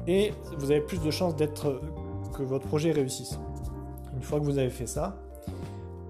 et 0.06 0.34
vous 0.58 0.72
avez 0.72 0.82
plus 0.82 1.02
de 1.02 1.12
chances 1.12 1.36
d'être 1.36 1.82
que 2.36 2.44
votre 2.44 2.68
projet 2.68 2.92
réussisse. 2.92 3.40
Une 4.16 4.22
fois 4.22 4.40
que 4.40 4.46
vous 4.46 4.58
avez 4.58 4.70
fait 4.70 4.88
ça, 4.88 5.18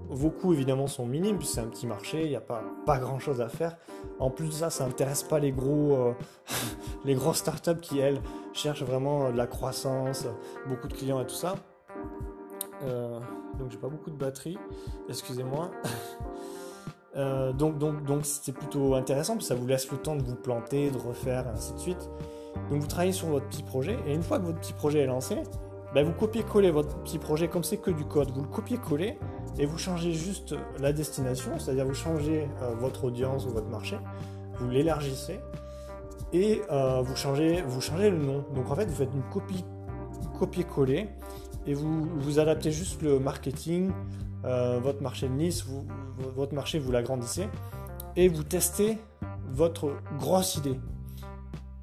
vos 0.08 0.30
coûts 0.30 0.52
évidemment 0.52 0.86
sont 0.86 1.06
minimes, 1.06 1.36
puisque 1.36 1.54
c'est 1.54 1.60
un 1.60 1.68
petit 1.68 1.86
marché, 1.86 2.22
il 2.22 2.30
n'y 2.30 2.36
a 2.36 2.40
pas, 2.40 2.62
pas 2.86 2.98
grand 2.98 3.18
chose 3.18 3.40
à 3.40 3.48
faire. 3.48 3.76
En 4.18 4.30
plus 4.30 4.46
de 4.46 4.52
ça, 4.52 4.70
ça 4.70 4.86
n'intéresse 4.86 5.22
pas 5.22 5.38
les 5.38 5.52
gros, 5.52 5.96
euh, 5.96 6.12
les 7.04 7.14
grosses 7.14 7.38
startups 7.38 7.80
qui 7.80 7.98
elles 7.98 8.20
cherchent 8.52 8.82
vraiment 8.82 9.30
de 9.30 9.36
la 9.36 9.46
croissance, 9.46 10.26
beaucoup 10.66 10.88
de 10.88 10.94
clients 10.94 11.20
et 11.20 11.26
tout 11.26 11.34
ça. 11.34 11.56
Euh, 12.84 13.18
donc 13.58 13.70
j'ai 13.70 13.78
pas 13.78 13.88
beaucoup 13.88 14.10
de 14.10 14.16
batterie, 14.16 14.58
excusez-moi. 15.08 15.70
Euh, 17.16 17.52
donc 17.52 17.78
donc 17.78 18.04
donc 18.04 18.20
c'est 18.24 18.52
plutôt 18.52 18.94
intéressant, 18.94 19.32
parce 19.32 19.48
que 19.48 19.54
ça 19.54 19.58
vous 19.58 19.66
laisse 19.66 19.90
le 19.90 19.96
temps 19.96 20.14
de 20.14 20.22
vous 20.22 20.36
planter, 20.36 20.90
de 20.90 20.98
refaire, 20.98 21.48
ainsi 21.48 21.72
de 21.72 21.78
suite. 21.78 22.08
Donc 22.70 22.80
vous 22.80 22.86
travaillez 22.86 23.12
sur 23.12 23.28
votre 23.28 23.46
petit 23.46 23.62
projet, 23.62 23.96
et 24.06 24.14
une 24.14 24.22
fois 24.22 24.38
que 24.38 24.44
votre 24.44 24.60
petit 24.60 24.72
projet 24.72 25.00
est 25.00 25.06
lancé, 25.06 25.36
ben 25.94 26.04
vous 26.04 26.12
copiez-collez 26.12 26.70
votre 26.70 26.96
petit 26.98 27.18
projet 27.18 27.48
comme 27.48 27.64
c'est 27.64 27.78
que 27.78 27.90
du 27.90 28.04
code, 28.04 28.30
vous 28.30 28.42
le 28.42 28.48
copiez-collez 28.48 29.18
et 29.58 29.66
vous 29.66 29.78
changez 29.78 30.12
juste 30.12 30.54
la 30.78 30.92
destination, 30.92 31.58
c'est-à-dire 31.58 31.86
vous 31.86 31.94
changez 31.94 32.46
euh, 32.62 32.74
votre 32.74 33.04
audience 33.04 33.46
ou 33.46 33.50
votre 33.50 33.68
marché, 33.68 33.96
vous 34.58 34.68
l'élargissez 34.68 35.40
et 36.32 36.60
euh, 36.70 37.00
vous, 37.00 37.16
changez, 37.16 37.62
le 37.62 38.18
nom. 38.18 38.44
Donc 38.54 38.70
en 38.70 38.74
fait 38.74 38.84
vous 38.84 38.94
faites 38.94 39.12
une 39.14 39.22
copie 39.32 39.64
copier-coller 40.38 41.08
et 41.66 41.74
vous, 41.74 42.38
adaptez 42.38 42.70
juste 42.70 43.02
le 43.02 43.18
marketing, 43.18 43.90
euh, 44.44 44.78
votre 44.80 45.02
marché 45.02 45.26
de 45.26 45.32
Nice, 45.32 45.64
vous, 45.64 45.86
votre 46.34 46.54
marché, 46.54 46.78
vous 46.78 46.92
l'agrandissez 46.92 47.48
et 48.14 48.28
vous 48.28 48.42
testez 48.42 48.98
votre 49.50 49.96
grosse 50.18 50.56
idée. 50.56 50.78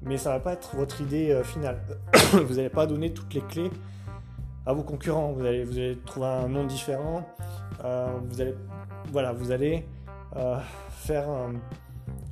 Mais 0.06 0.16
ça 0.18 0.30
va 0.30 0.40
pas 0.40 0.52
être 0.52 0.76
votre 0.76 1.00
idée 1.00 1.30
euh, 1.30 1.42
finale. 1.42 1.80
vous 2.32 2.54
n'allez 2.54 2.70
pas 2.70 2.86
donner 2.86 3.12
toutes 3.12 3.34
les 3.34 3.40
clés 3.42 3.70
à 4.64 4.72
vos 4.72 4.82
concurrents. 4.82 5.32
Vous 5.32 5.44
allez, 5.44 5.64
vous 5.64 5.78
allez 5.78 5.98
trouver 6.06 6.26
un 6.26 6.48
nom 6.48 6.64
différent. 6.64 7.26
Euh, 7.84 8.06
vous 8.28 8.40
allez, 8.40 8.54
voilà, 9.12 9.32
vous 9.32 9.50
allez 9.50 9.86
faire 10.90 11.30
un, 11.30 11.54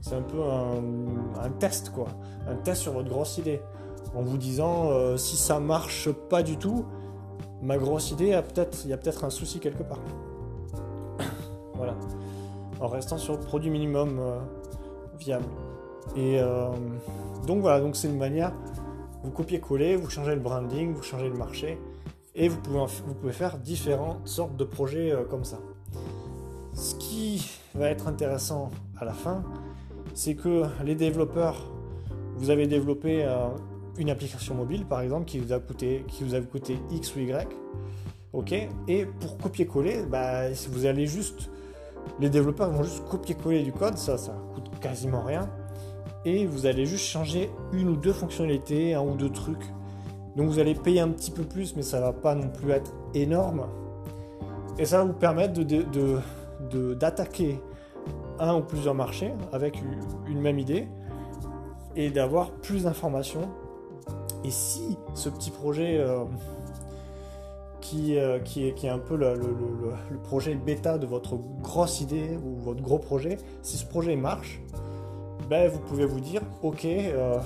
c'est 0.02 0.14
un 0.14 0.22
peu 0.22 0.42
un, 0.42 1.50
test 1.58 1.90
quoi, 1.90 2.06
un 2.46 2.56
test 2.56 2.82
sur 2.82 2.92
votre 2.92 3.08
grosse 3.08 3.38
idée, 3.38 3.62
en 4.14 4.22
vous 4.22 4.36
disant 4.36 5.16
si 5.16 5.38
ça 5.38 5.58
marche 5.58 6.10
pas 6.10 6.42
du 6.42 6.58
tout, 6.58 6.84
ma 7.64 7.78
grosse 7.78 8.10
idée, 8.10 8.26
il 8.26 8.30
y 8.90 8.92
a 8.92 8.96
peut-être 8.96 9.24
un 9.24 9.30
souci 9.30 9.58
quelque 9.58 9.82
part. 9.82 10.00
voilà. 11.74 11.94
En 12.80 12.88
restant 12.88 13.18
sur 13.18 13.34
le 13.34 13.40
produit 13.40 13.70
minimum 13.70 14.18
euh, 14.18 14.38
viable. 15.18 15.46
Et 16.16 16.40
euh, 16.40 16.68
donc 17.46 17.60
voilà, 17.60 17.80
donc 17.80 17.96
c'est 17.96 18.08
une 18.08 18.18
manière, 18.18 18.52
vous 19.22 19.30
copiez-coller, 19.30 19.96
vous 19.96 20.10
changez 20.10 20.34
le 20.34 20.40
branding, 20.40 20.92
vous 20.92 21.02
changez 21.02 21.28
le 21.28 21.36
marché, 21.36 21.78
et 22.34 22.48
vous 22.48 22.58
pouvez, 22.58 23.32
faire 23.32 23.58
différentes 23.58 24.26
sortes 24.26 24.56
de 24.56 24.64
projets 24.64 25.12
euh, 25.12 25.24
comme 25.24 25.44
ça. 25.44 25.58
Ce 26.72 26.94
qui 26.96 27.60
va 27.74 27.90
être 27.90 28.08
intéressant 28.08 28.70
à 28.98 29.04
la 29.04 29.12
fin, 29.12 29.44
c'est 30.14 30.34
que 30.34 30.64
les 30.84 30.94
développeurs, 30.94 31.70
vous 32.36 32.50
avez 32.50 32.66
développé 32.66 33.24
une 33.98 34.10
application 34.10 34.54
mobile 34.54 34.84
par 34.86 35.00
exemple 35.00 35.24
qui 35.24 35.38
vous 35.38 35.52
a 35.52 35.60
coûté, 35.60 36.04
qui 36.08 36.24
vous 36.24 36.34
a 36.34 36.40
coûté 36.40 36.78
X 36.90 37.14
ou 37.14 37.20
Y. 37.20 37.48
Ok 38.32 38.52
Et 38.88 39.06
pour 39.06 39.38
copier-coller, 39.38 40.04
bah, 40.06 40.50
vous 40.70 40.86
allez 40.86 41.06
juste. 41.06 41.50
Les 42.20 42.28
développeurs 42.28 42.70
vont 42.70 42.82
juste 42.82 43.04
copier-coller 43.08 43.62
du 43.62 43.72
code, 43.72 43.96
ça, 43.96 44.18
ça 44.18 44.36
coûte 44.54 44.68
quasiment 44.80 45.22
rien. 45.22 45.48
Et 46.24 46.46
vous 46.46 46.66
allez 46.66 46.86
juste 46.86 47.04
changer 47.04 47.50
une 47.72 47.88
ou 47.88 47.96
deux 47.96 48.12
fonctionnalités, 48.12 48.94
un 48.94 49.02
ou 49.02 49.16
deux 49.16 49.30
trucs. 49.30 49.64
Donc 50.36 50.48
vous 50.48 50.58
allez 50.58 50.74
payer 50.74 51.00
un 51.00 51.08
petit 51.08 51.30
peu 51.30 51.42
plus, 51.42 51.76
mais 51.76 51.82
ça 51.82 52.00
va 52.00 52.12
pas 52.12 52.34
non 52.34 52.48
plus 52.48 52.70
être 52.70 52.92
énorme. 53.14 53.66
Et 54.78 54.84
ça 54.84 54.98
va 54.98 55.04
vous 55.04 55.12
permettre 55.12 55.52
de, 55.62 56.94
d'attaquer 56.94 57.60
un 58.38 58.56
ou 58.56 58.62
plusieurs 58.62 58.94
marchés 58.94 59.32
avec 59.52 59.80
une 60.26 60.40
même 60.40 60.58
idée 60.58 60.88
et 61.94 62.10
d'avoir 62.10 62.50
plus 62.50 62.82
d'informations 62.84 63.48
et 64.44 64.50
si 64.50 64.98
ce 65.14 65.30
petit 65.30 65.50
projet 65.50 65.96
euh, 65.98 66.24
qui, 67.80 68.18
euh, 68.18 68.38
qui, 68.38 68.68
est, 68.68 68.74
qui, 68.74 68.86
est, 68.86 68.90
un 68.90 68.98
peu 68.98 69.16
le, 69.16 69.38
projet 70.22 70.54
bêta 70.54 70.98
de 70.98 71.06
votre 71.06 71.36
grosse 71.62 72.02
idée 72.02 72.36
ou 72.44 72.56
votre 72.56 72.82
gros 72.82 72.98
projet, 72.98 73.38
si 73.62 73.78
ce 73.78 73.86
projet 73.86 74.16
marche, 74.16 74.60
ben, 75.48 75.68
vous 75.68 75.78
pouvez 75.78 76.06
vous 76.06 76.20
dire, 76.20 76.42
ok, 76.62 76.84
euh, 76.84 77.38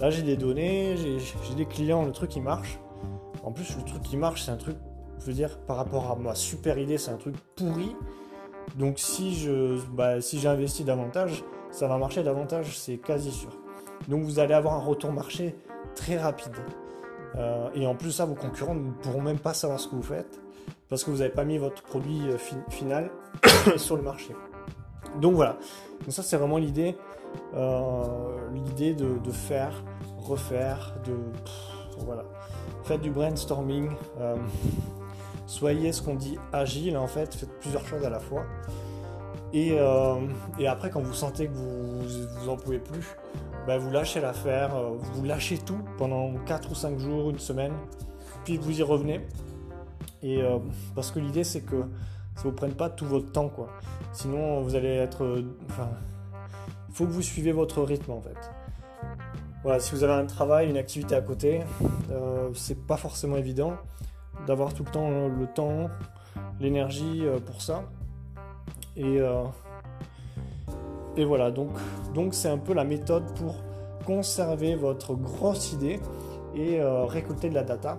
là 0.00 0.10
j'ai 0.10 0.22
des 0.22 0.36
données, 0.36 0.96
j'ai 0.96 1.54
des 1.54 1.66
clients, 1.66 2.04
le 2.04 2.12
truc 2.12 2.30
qui 2.30 2.40
marche. 2.40 2.78
En 3.42 3.52
plus, 3.52 3.76
le 3.76 3.82
truc 3.84 4.02
qui 4.02 4.16
marche, 4.16 4.42
c'est 4.42 4.50
un 4.50 4.56
truc, 4.56 4.76
je 5.18 5.26
veux 5.26 5.32
dire, 5.32 5.58
par 5.66 5.76
rapport 5.76 6.10
à 6.10 6.16
ma 6.16 6.34
super 6.34 6.78
idée, 6.78 6.98
c'est 6.98 7.10
un 7.10 7.16
truc 7.16 7.34
pourri. 7.56 7.96
Donc 8.76 8.98
si 8.98 9.34
je, 9.34 9.80
bah, 9.90 10.20
si 10.20 10.38
j'investis 10.38 10.86
davantage, 10.86 11.44
ça 11.70 11.88
va 11.88 11.98
marcher 11.98 12.22
davantage, 12.22 12.78
c'est 12.78 12.98
quasi 12.98 13.30
sûr. 13.30 13.50
Donc 14.08 14.22
vous 14.22 14.38
allez 14.38 14.54
avoir 14.54 14.74
un 14.74 14.84
retour 14.84 15.12
marché 15.12 15.56
très 15.94 16.16
rapide. 16.16 16.54
Euh, 17.36 17.68
et 17.74 17.86
en 17.86 17.94
plus, 17.94 18.12
ça, 18.12 18.24
vos 18.24 18.34
concurrents 18.34 18.74
ne 18.74 18.90
pourront 18.92 19.22
même 19.22 19.38
pas 19.38 19.54
savoir 19.54 19.80
ce 19.80 19.88
que 19.88 19.96
vous 19.96 20.02
faites 20.02 20.40
parce 20.88 21.04
que 21.04 21.10
vous 21.10 21.18
n'avez 21.18 21.30
pas 21.30 21.44
mis 21.44 21.56
votre 21.56 21.82
produit 21.82 22.20
euh, 22.28 22.36
final 22.68 23.10
sur 23.76 23.96
le 23.96 24.02
marché. 24.02 24.34
Donc 25.20 25.34
voilà. 25.34 25.56
Donc 26.04 26.12
ça, 26.12 26.22
c'est 26.22 26.36
vraiment 26.36 26.58
l'idée, 26.58 26.96
euh, 27.54 28.48
l'idée 28.52 28.94
de, 28.94 29.30
faire, 29.30 29.82
refaire, 30.18 30.94
de 31.04 31.14
voilà. 32.04 32.24
Faites 32.84 33.00
du 33.00 33.10
brainstorming. 33.10 33.90
soyez 35.46 35.92
ce 35.92 36.02
qu'on 36.02 36.14
dit 36.14 36.38
agile 36.52 36.96
en 36.96 37.06
fait. 37.06 37.34
Faites 37.34 37.58
plusieurs 37.60 37.86
choses 37.86 38.04
à 38.04 38.10
la 38.10 38.20
fois. 38.20 38.44
Et, 39.52 39.76
et 40.58 40.66
après, 40.66 40.90
quand 40.90 41.02
vous 41.02 41.14
sentez 41.14 41.46
que 41.46 41.52
vous, 41.52 42.00
vous 42.40 42.48
en 42.48 42.56
pouvez 42.56 42.78
plus, 42.78 43.16
bah, 43.66 43.78
vous 43.78 43.90
lâchez 43.90 44.20
l'affaire, 44.20 44.74
euh, 44.74 44.96
vous 45.14 45.24
lâchez 45.24 45.58
tout 45.58 45.78
pendant 45.96 46.34
4 46.46 46.72
ou 46.72 46.74
5 46.74 46.98
jours, 46.98 47.30
une 47.30 47.38
semaine, 47.38 47.72
puis 48.44 48.56
vous 48.56 48.80
y 48.80 48.82
revenez. 48.82 49.20
Et 50.22 50.42
euh, 50.42 50.58
parce 50.94 51.10
que 51.10 51.20
l'idée 51.20 51.44
c'est 51.44 51.60
que 51.60 51.84
ça 52.42 52.48
vous 52.48 52.54
prenne 52.54 52.74
pas 52.74 52.90
tout 52.90 53.06
votre 53.06 53.30
temps 53.30 53.48
quoi. 53.48 53.68
Sinon 54.12 54.60
vous 54.62 54.74
allez 54.74 54.94
être. 54.94 55.24
Euh, 55.24 55.44
enfin, 55.70 55.88
faut 56.92 57.04
que 57.04 57.10
vous 57.10 57.22
suivez 57.22 57.52
votre 57.52 57.82
rythme 57.82 58.12
en 58.12 58.20
fait. 58.20 58.36
Voilà, 59.62 59.78
si 59.78 59.94
vous 59.94 60.02
avez 60.02 60.14
un 60.14 60.26
travail, 60.26 60.68
une 60.68 60.76
activité 60.76 61.14
à 61.14 61.20
côté, 61.20 61.60
c'est 62.54 62.84
pas 62.84 62.96
forcément 62.96 63.36
évident 63.36 63.74
d'avoir 64.44 64.74
tout 64.74 64.82
le 64.82 64.90
temps 64.90 65.28
le 65.28 65.46
temps, 65.46 65.88
l'énergie 66.58 67.22
pour 67.46 67.62
ça. 67.62 67.84
Et 68.96 69.20
et 71.16 71.24
voilà, 71.24 71.50
donc 71.50 71.70
donc 72.14 72.34
c'est 72.34 72.48
un 72.48 72.58
peu 72.58 72.74
la 72.74 72.84
méthode 72.84 73.24
pour 73.34 73.54
conserver 74.06 74.74
votre 74.74 75.14
grosse 75.14 75.72
idée 75.72 76.00
et 76.54 76.80
euh, 76.80 77.04
récolter 77.04 77.48
de 77.48 77.54
la 77.54 77.62
data. 77.62 77.98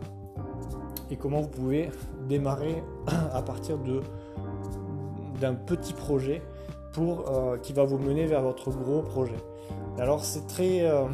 Et 1.11 1.15
comment 1.15 1.41
vous 1.41 1.49
pouvez 1.49 1.89
démarrer 2.27 2.83
à 3.33 3.41
partir 3.41 3.77
de 3.77 4.01
d'un 5.43 5.55
petit 5.55 5.93
projet 5.93 6.41
pour 6.93 7.29
euh, 7.29 7.57
qui 7.57 7.73
va 7.73 7.83
vous 7.83 7.97
mener 7.97 8.25
vers 8.25 8.41
votre 8.41 8.69
gros 8.71 9.01
projet. 9.01 9.35
Alors 9.99 10.23
c'est 10.23 10.47
très 10.47 10.81
euh, 10.81 11.05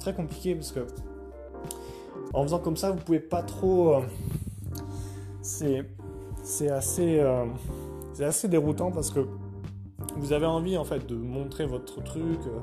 très 0.00 0.14
compliqué 0.14 0.54
parce 0.54 0.72
que 0.72 0.86
en 2.32 2.42
faisant 2.44 2.58
comme 2.58 2.76
ça, 2.76 2.90
vous 2.90 2.98
pouvez 2.98 3.20
pas 3.20 3.42
trop 3.42 3.96
c'est 5.42 5.84
c'est 6.42 6.70
assez, 6.70 7.20
euh, 7.20 7.44
c'est 8.12 8.24
assez 8.24 8.48
déroutant 8.48 8.90
parce 8.90 9.10
que 9.10 9.20
vous 10.16 10.32
avez 10.32 10.46
envie 10.46 10.76
en 10.76 10.84
fait 10.84 11.06
de 11.06 11.14
montrer 11.14 11.66
votre 11.66 12.02
truc, 12.02 12.40
euh, 12.46 12.58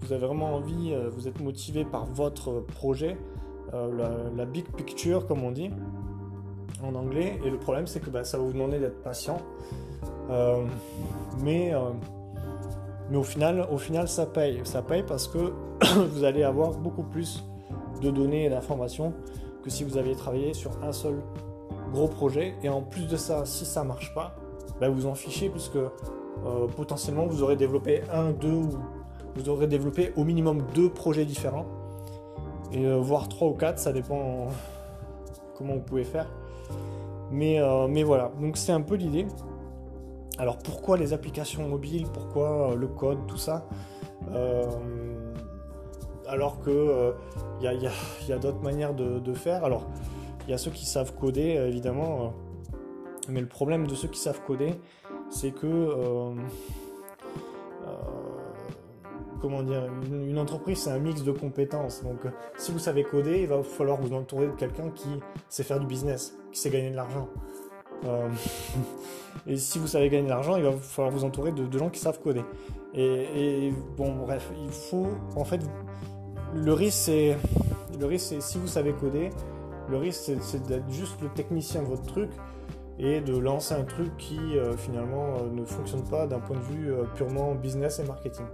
vous 0.00 0.12
avez 0.12 0.26
vraiment 0.26 0.54
envie, 0.54 0.92
euh, 0.92 1.10
vous 1.10 1.28
êtes 1.28 1.40
motivé 1.40 1.84
par 1.84 2.06
votre 2.06 2.60
projet, 2.60 3.16
la, 3.72 4.46
big 4.46 4.64
picture 4.72 5.28
comme 5.28 5.44
on 5.44 5.52
dit 5.52 5.70
en 6.82 6.96
anglais, 6.96 7.38
et 7.44 7.50
le 7.50 7.58
problème 7.58 7.86
c'est 7.86 8.00
que 8.00 8.10
bah, 8.10 8.24
ça 8.24 8.36
va 8.36 8.42
vous 8.42 8.52
demander 8.52 8.80
d'être 8.80 9.00
patient, 9.02 9.38
mais 11.42 11.72
mais 13.10 13.16
au 13.16 13.24
final, 13.24 13.66
au 13.70 13.78
final, 13.78 14.08
ça 14.08 14.24
paye. 14.24 14.60
Ça 14.64 14.82
paye 14.82 15.02
parce 15.02 15.26
que 15.26 15.52
vous 16.12 16.24
allez 16.24 16.44
avoir 16.44 16.70
beaucoup 16.72 17.02
plus 17.02 17.44
de 18.00 18.10
données 18.10 18.44
et 18.44 18.50
d'informations 18.50 19.12
que 19.64 19.70
si 19.70 19.84
vous 19.84 19.98
aviez 19.98 20.14
travaillé 20.14 20.54
sur 20.54 20.70
un 20.82 20.92
seul 20.92 21.16
gros 21.92 22.06
projet. 22.06 22.54
Et 22.62 22.68
en 22.68 22.82
plus 22.82 23.08
de 23.08 23.16
ça, 23.16 23.44
si 23.44 23.64
ça 23.64 23.82
marche 23.82 24.14
pas, 24.14 24.36
bah 24.80 24.88
vous 24.88 25.06
en 25.06 25.14
fichez 25.14 25.48
puisque 25.48 25.76
euh, 25.76 25.88
potentiellement 26.76 27.26
vous 27.26 27.42
aurez 27.42 27.56
développé 27.56 28.02
un, 28.12 28.30
deux 28.30 28.48
ou 28.48 28.68
vous 29.34 29.48
aurez 29.48 29.66
développé 29.66 30.12
au 30.16 30.24
minimum 30.24 30.62
deux 30.74 30.88
projets 30.88 31.24
différents. 31.24 31.66
Et 32.72 32.86
euh, 32.86 32.98
voire 32.98 33.28
trois 33.28 33.48
ou 33.48 33.54
quatre, 33.54 33.80
ça 33.80 33.92
dépend 33.92 34.46
comment 35.58 35.74
vous 35.74 35.80
pouvez 35.80 36.04
faire. 36.04 36.30
Mais, 37.32 37.60
euh, 37.60 37.88
mais 37.88 38.04
voilà, 38.04 38.30
donc 38.40 38.56
c'est 38.56 38.72
un 38.72 38.80
peu 38.80 38.94
l'idée. 38.94 39.26
Alors 40.40 40.56
pourquoi 40.56 40.96
les 40.96 41.12
applications 41.12 41.68
mobiles, 41.68 42.06
pourquoi 42.10 42.74
le 42.74 42.88
code, 42.88 43.26
tout 43.26 43.36
ça? 43.36 43.68
Alors 46.26 46.60
que 46.60 47.14
il 47.60 47.66
euh, 47.66 47.90
y 48.28 48.32
a, 48.32 48.38
d'autres 48.38 48.62
manières 48.62 48.94
de, 48.94 49.34
faire. 49.34 49.64
Alors, 49.64 49.86
il 50.46 50.50
y 50.50 50.54
a 50.54 50.58
ceux 50.58 50.70
qui 50.70 50.86
savent 50.86 51.14
coder, 51.14 51.58
euh, 51.58 51.68
évidemment, 51.68 52.22
euh, 52.22 52.28
mais 53.28 53.40
le 53.40 53.48
problème 53.48 53.86
de 53.86 53.94
ceux 53.94 54.08
qui 54.08 54.18
savent 54.18 54.40
coder, 54.46 54.74
c'est 55.28 55.50
que 55.50 56.34
comment 59.40 59.62
dire, 59.62 59.88
une, 60.10 60.38
entreprise 60.38 60.78
c'est 60.78 60.90
un 60.90 60.98
mix 60.98 61.22
de 61.22 61.32
compétences. 61.32 62.02
Donc 62.02 62.20
si 62.56 62.72
vous 62.72 62.78
savez 62.78 63.04
coder, 63.04 63.42
il 63.42 63.46
va 63.46 63.62
falloir 63.62 64.00
vous 64.00 64.14
entourer 64.14 64.46
de 64.46 64.52
quelqu'un 64.52 64.90
qui 64.90 65.08
sait 65.48 65.62
faire 65.62 65.80
du 65.80 65.86
business, 65.86 66.36
qui 66.50 66.58
sait 66.58 66.70
gagner 66.70 66.90
de 66.90 66.96
l'argent. 66.96 67.28
et 69.46 69.56
si 69.56 69.78
vous 69.78 69.86
savez 69.86 70.08
gagner 70.08 70.24
de 70.24 70.28
l'argent, 70.30 70.56
il 70.56 70.62
va 70.62 70.72
falloir 70.72 71.14
vous 71.14 71.24
entourer 71.24 71.52
de, 71.52 71.78
gens 71.78 71.90
qui 71.90 72.00
savent 72.00 72.20
coder. 72.20 72.44
et, 72.94 73.72
bon, 73.96 74.14
bref, 74.16 74.50
il 74.62 74.70
faut 74.70 75.08
en 75.36 75.44
fait 75.44 75.60
le 76.54 76.72
risque, 76.72 76.98
c'est, 76.98 77.36
le 77.98 78.06
risque, 78.06 78.26
c'est 78.28 78.40
si 78.40 78.58
vous 78.58 78.66
savez 78.66 78.92
coder, 78.92 79.30
le 79.88 79.96
risque, 79.96 80.32
c'est, 80.40 80.62
d'être 80.66 80.90
juste 80.90 81.20
le 81.20 81.28
technicien 81.28 81.82
de 81.82 81.86
votre 81.86 82.02
truc 82.02 82.30
et 82.98 83.20
de 83.20 83.36
lancer 83.36 83.74
un 83.74 83.84
truc 83.84 84.16
qui 84.18 84.38
euh, 84.38 84.76
finalement 84.76 85.36
euh, 85.36 85.50
ne 85.50 85.64
fonctionne 85.64 86.04
pas 86.04 86.26
d'un 86.26 86.38
point 86.38 86.56
de 86.56 86.62
vue 86.62 86.92
euh, 86.92 87.04
purement 87.14 87.54
business 87.54 87.98
et 87.98 88.04
marketing. 88.04 88.46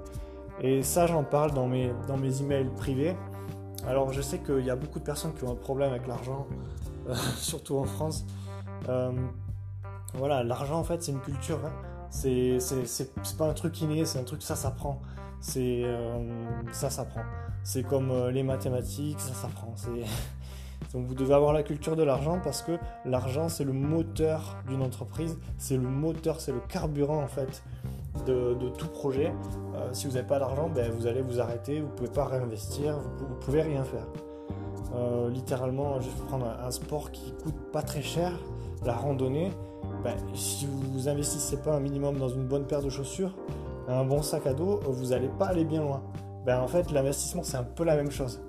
Et 0.61 0.83
ça, 0.83 1.07
j'en 1.07 1.25
parle 1.25 1.53
dans 1.53 1.67
mes, 1.67 1.93
dans 2.07 2.17
mes 2.17 2.41
emails 2.41 2.71
privés. 2.77 3.17
Alors, 3.87 4.13
je 4.13 4.23
sais 4.23 4.39
qu'il 4.39 4.65
y 4.65 4.71
a 4.71 4.77
beaucoup 4.77 4.99
de 4.99 5.05
personnes 5.05 5.35
qui 5.35 5.45
ont 5.45 5.53
un 5.53 5.57
problème 5.57 5.91
avec 5.91 6.07
l'argent, 6.07 6.47
surtout 7.37 7.77
en 7.77 7.85
France. 7.85 8.25
Voilà, 10.15 10.43
l'argent, 10.43 10.79
en 10.79 10.85
fait, 10.85 11.03
c'est 11.03 11.13
une 11.13 11.21
culture. 11.21 11.59
Hein. 11.65 11.73
C'est, 12.11 12.59
c'est, 12.61 13.37
pas 13.37 13.49
un 13.49 13.55
truc 13.55 13.81
inné, 13.81 14.05
c'est 14.05 14.19
un 14.19 14.25
truc, 14.25 14.43
ça 14.43 14.57
s'apprend. 14.57 15.01
C'est, 15.41 15.85
ça 16.73 16.91
s'apprend. 16.91 17.23
C'est 17.67 17.83
comme 17.83 18.13
euh, 18.13 18.31
les 18.31 18.45
mathématiques, 18.45 19.19
ça 19.19 19.35
s'apprend. 19.35 19.75
Donc 20.93 21.05
vous 21.07 21.15
devez 21.15 21.35
avoir 21.35 21.53
la 21.53 21.65
culture 21.65 21.97
de 21.97 22.05
l'argent 22.05 22.39
parce 22.43 22.63
que 22.63 22.79
l'argent 23.05 23.49
c'est 23.49 23.65
le 23.65 23.73
moteur 23.73 24.57
d'une 24.69 24.83
entreprise, 24.83 25.37
c'est 25.59 25.77
le 25.77 25.89
moteur, 25.89 26.41
c'est 26.41 26.53
le 26.53 26.61
carburant 26.61 27.21
en 27.21 27.27
fait 27.27 27.65
de, 28.25 28.55
tout 28.79 28.87
projet. 28.87 29.33
Euh, 29.75 29.89
si 29.93 30.07
vous 30.07 30.15
n'avez 30.15 30.29
pas 30.29 30.39
d'argent, 30.39 30.69
ben, 30.69 30.93
vous 30.93 31.09
allez 31.09 31.23
vous 31.23 31.41
arrêter, 31.41 31.81
vous 31.81 31.89
ne 31.89 31.93
pouvez 31.93 32.11
pas 32.11 32.27
réinvestir, 32.27 32.99
vous 33.19 33.35
ne 33.35 33.41
pouvez 33.41 33.63
rien 33.63 33.83
faire. 33.83 34.07
Euh, 34.95 35.29
littéralement, 35.29 36.01
je 36.01 36.09
vais 36.09 36.25
prendre 36.29 36.47
un, 36.47 36.71
sport 36.71 37.11
qui 37.11 37.33
coûte 37.43 37.59
pas 37.73 37.83
très 37.83 38.03
cher, 38.03 38.33
la 38.87 38.95
randonnée. 38.95 39.51
Ben, 40.03 40.15
si 40.35 40.67
vous 40.67 41.09
investissez 41.09 41.57
pas 41.59 41.75
un 41.75 41.81
minimum 41.81 42.17
dans 42.19 42.29
une 42.29 42.47
bonne 42.47 42.67
paire 42.67 42.83
de 42.83 42.89
chaussures, 42.89 43.35
un 43.89 44.05
bon 44.05 44.23
sac 44.23 44.47
à 44.47 44.53
dos, 44.53 44.81
vous 44.87 45.07
n'allez 45.07 45.29
pas 45.29 45.47
aller 45.47 45.65
bien 45.65 45.83
loin. 45.83 46.03
Ben, 46.45 46.61
en 46.61 46.69
fait, 46.69 46.91
l'investissement, 46.91 47.43
c'est 47.43 47.57
un 47.57 47.65
peu 47.65 47.85
la 47.85 47.97
même 47.97 48.11
chose. 48.11 48.41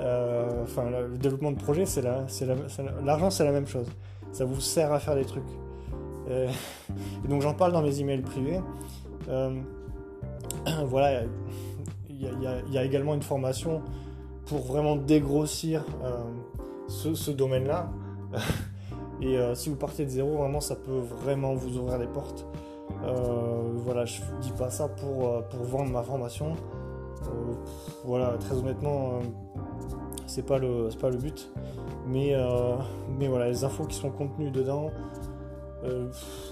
Euh, 0.00 0.62
enfin, 0.62 0.90
le 0.90 1.16
développement 1.18 1.52
de 1.52 1.60
projet, 1.60 1.86
c'est 1.86 2.02
l'argent, 2.02 3.30
c'est 3.30 3.44
la 3.44 3.52
même 3.52 3.66
chose. 3.66 3.86
Ça 4.32 4.44
vous 4.44 4.60
sert 4.60 4.92
à 4.92 4.98
faire 4.98 5.14
des 5.14 5.24
trucs. 5.24 5.42
Euh, 6.30 6.48
et 7.24 7.28
donc, 7.28 7.42
j'en 7.42 7.54
parle 7.54 7.72
dans 7.72 7.82
mes 7.82 8.00
emails 8.00 8.22
privés. 8.22 8.60
Euh, 9.28 9.60
voilà, 10.86 11.22
il 12.08 12.28
y, 12.70 12.78
a 12.78 12.84
également 12.84 13.14
une 13.14 13.22
formation 13.22 13.82
pour 14.46 14.60
vraiment 14.60 14.96
dégrossir 14.96 15.84
ce, 16.88 17.14
ce 17.14 17.30
domaine-là. 17.30 17.90
et 19.22 19.54
si 19.54 19.70
vous 19.70 19.76
partez 19.76 20.04
de 20.04 20.10
zéro, 20.10 20.36
vraiment, 20.36 20.60
ça 20.60 20.76
peut 20.76 21.00
vraiment 21.22 21.54
vous 21.54 21.78
ouvrir 21.78 21.98
des 21.98 22.06
portes. 22.06 22.46
voilà, 23.84 24.04
je 24.04 24.20
dis 24.40 24.52
pas 24.52 24.70
ça 24.70 24.88
pour, 24.88 25.42
pour 25.44 25.64
vendre 25.64 25.90
ma 25.90 26.02
formation. 26.02 26.56
Euh, 27.28 27.54
voilà, 28.04 28.36
très 28.38 28.56
honnêtement, 28.56 29.14
euh, 29.14 29.20
c'est 30.26 30.44
pas 30.46 30.58
le 30.58 30.88
pas 31.00 31.10
le 31.10 31.16
but. 31.16 31.52
Mais 32.06 32.34
euh, 32.34 32.76
mais 33.18 33.28
voilà, 33.28 33.48
les 33.48 33.64
infos 33.64 33.84
qui 33.84 33.96
sont 33.96 34.10
contenues 34.10 34.50
dedans, 34.50 34.90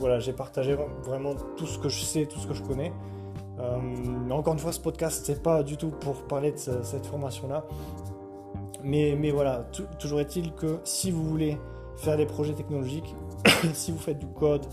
voilà, 0.00 0.18
j'ai 0.18 0.32
partagé 0.32 0.76
vraiment 1.04 1.34
tout 1.56 1.66
ce 1.66 1.78
que 1.78 1.88
je 1.88 2.00
sais, 2.00 2.26
tout 2.26 2.38
ce 2.38 2.46
que 2.46 2.54
je 2.54 2.62
connais. 2.62 2.92
encore 4.30 4.54
une 4.54 4.58
fois, 4.58 4.72
ce 4.72 4.80
podcast, 4.80 5.22
c'est 5.24 5.42
pas 5.42 5.62
du 5.62 5.76
tout 5.76 5.90
pour 5.90 6.14
parler 6.24 6.52
de 6.52 6.58
cette 6.58 7.06
formation-là. 7.06 7.64
Mais, 8.82 9.14
mais 9.18 9.30
voilà, 9.30 9.66
toujours 9.98 10.20
est-il 10.20 10.54
que 10.54 10.78
si 10.84 11.10
vous 11.10 11.22
voulez 11.22 11.58
faire 12.00 12.16
des 12.16 12.26
projets 12.26 12.54
technologiques, 12.54 13.14
si 13.74 13.92
vous 13.92 13.98
faites 13.98 14.18
du 14.18 14.26
code, 14.26 14.66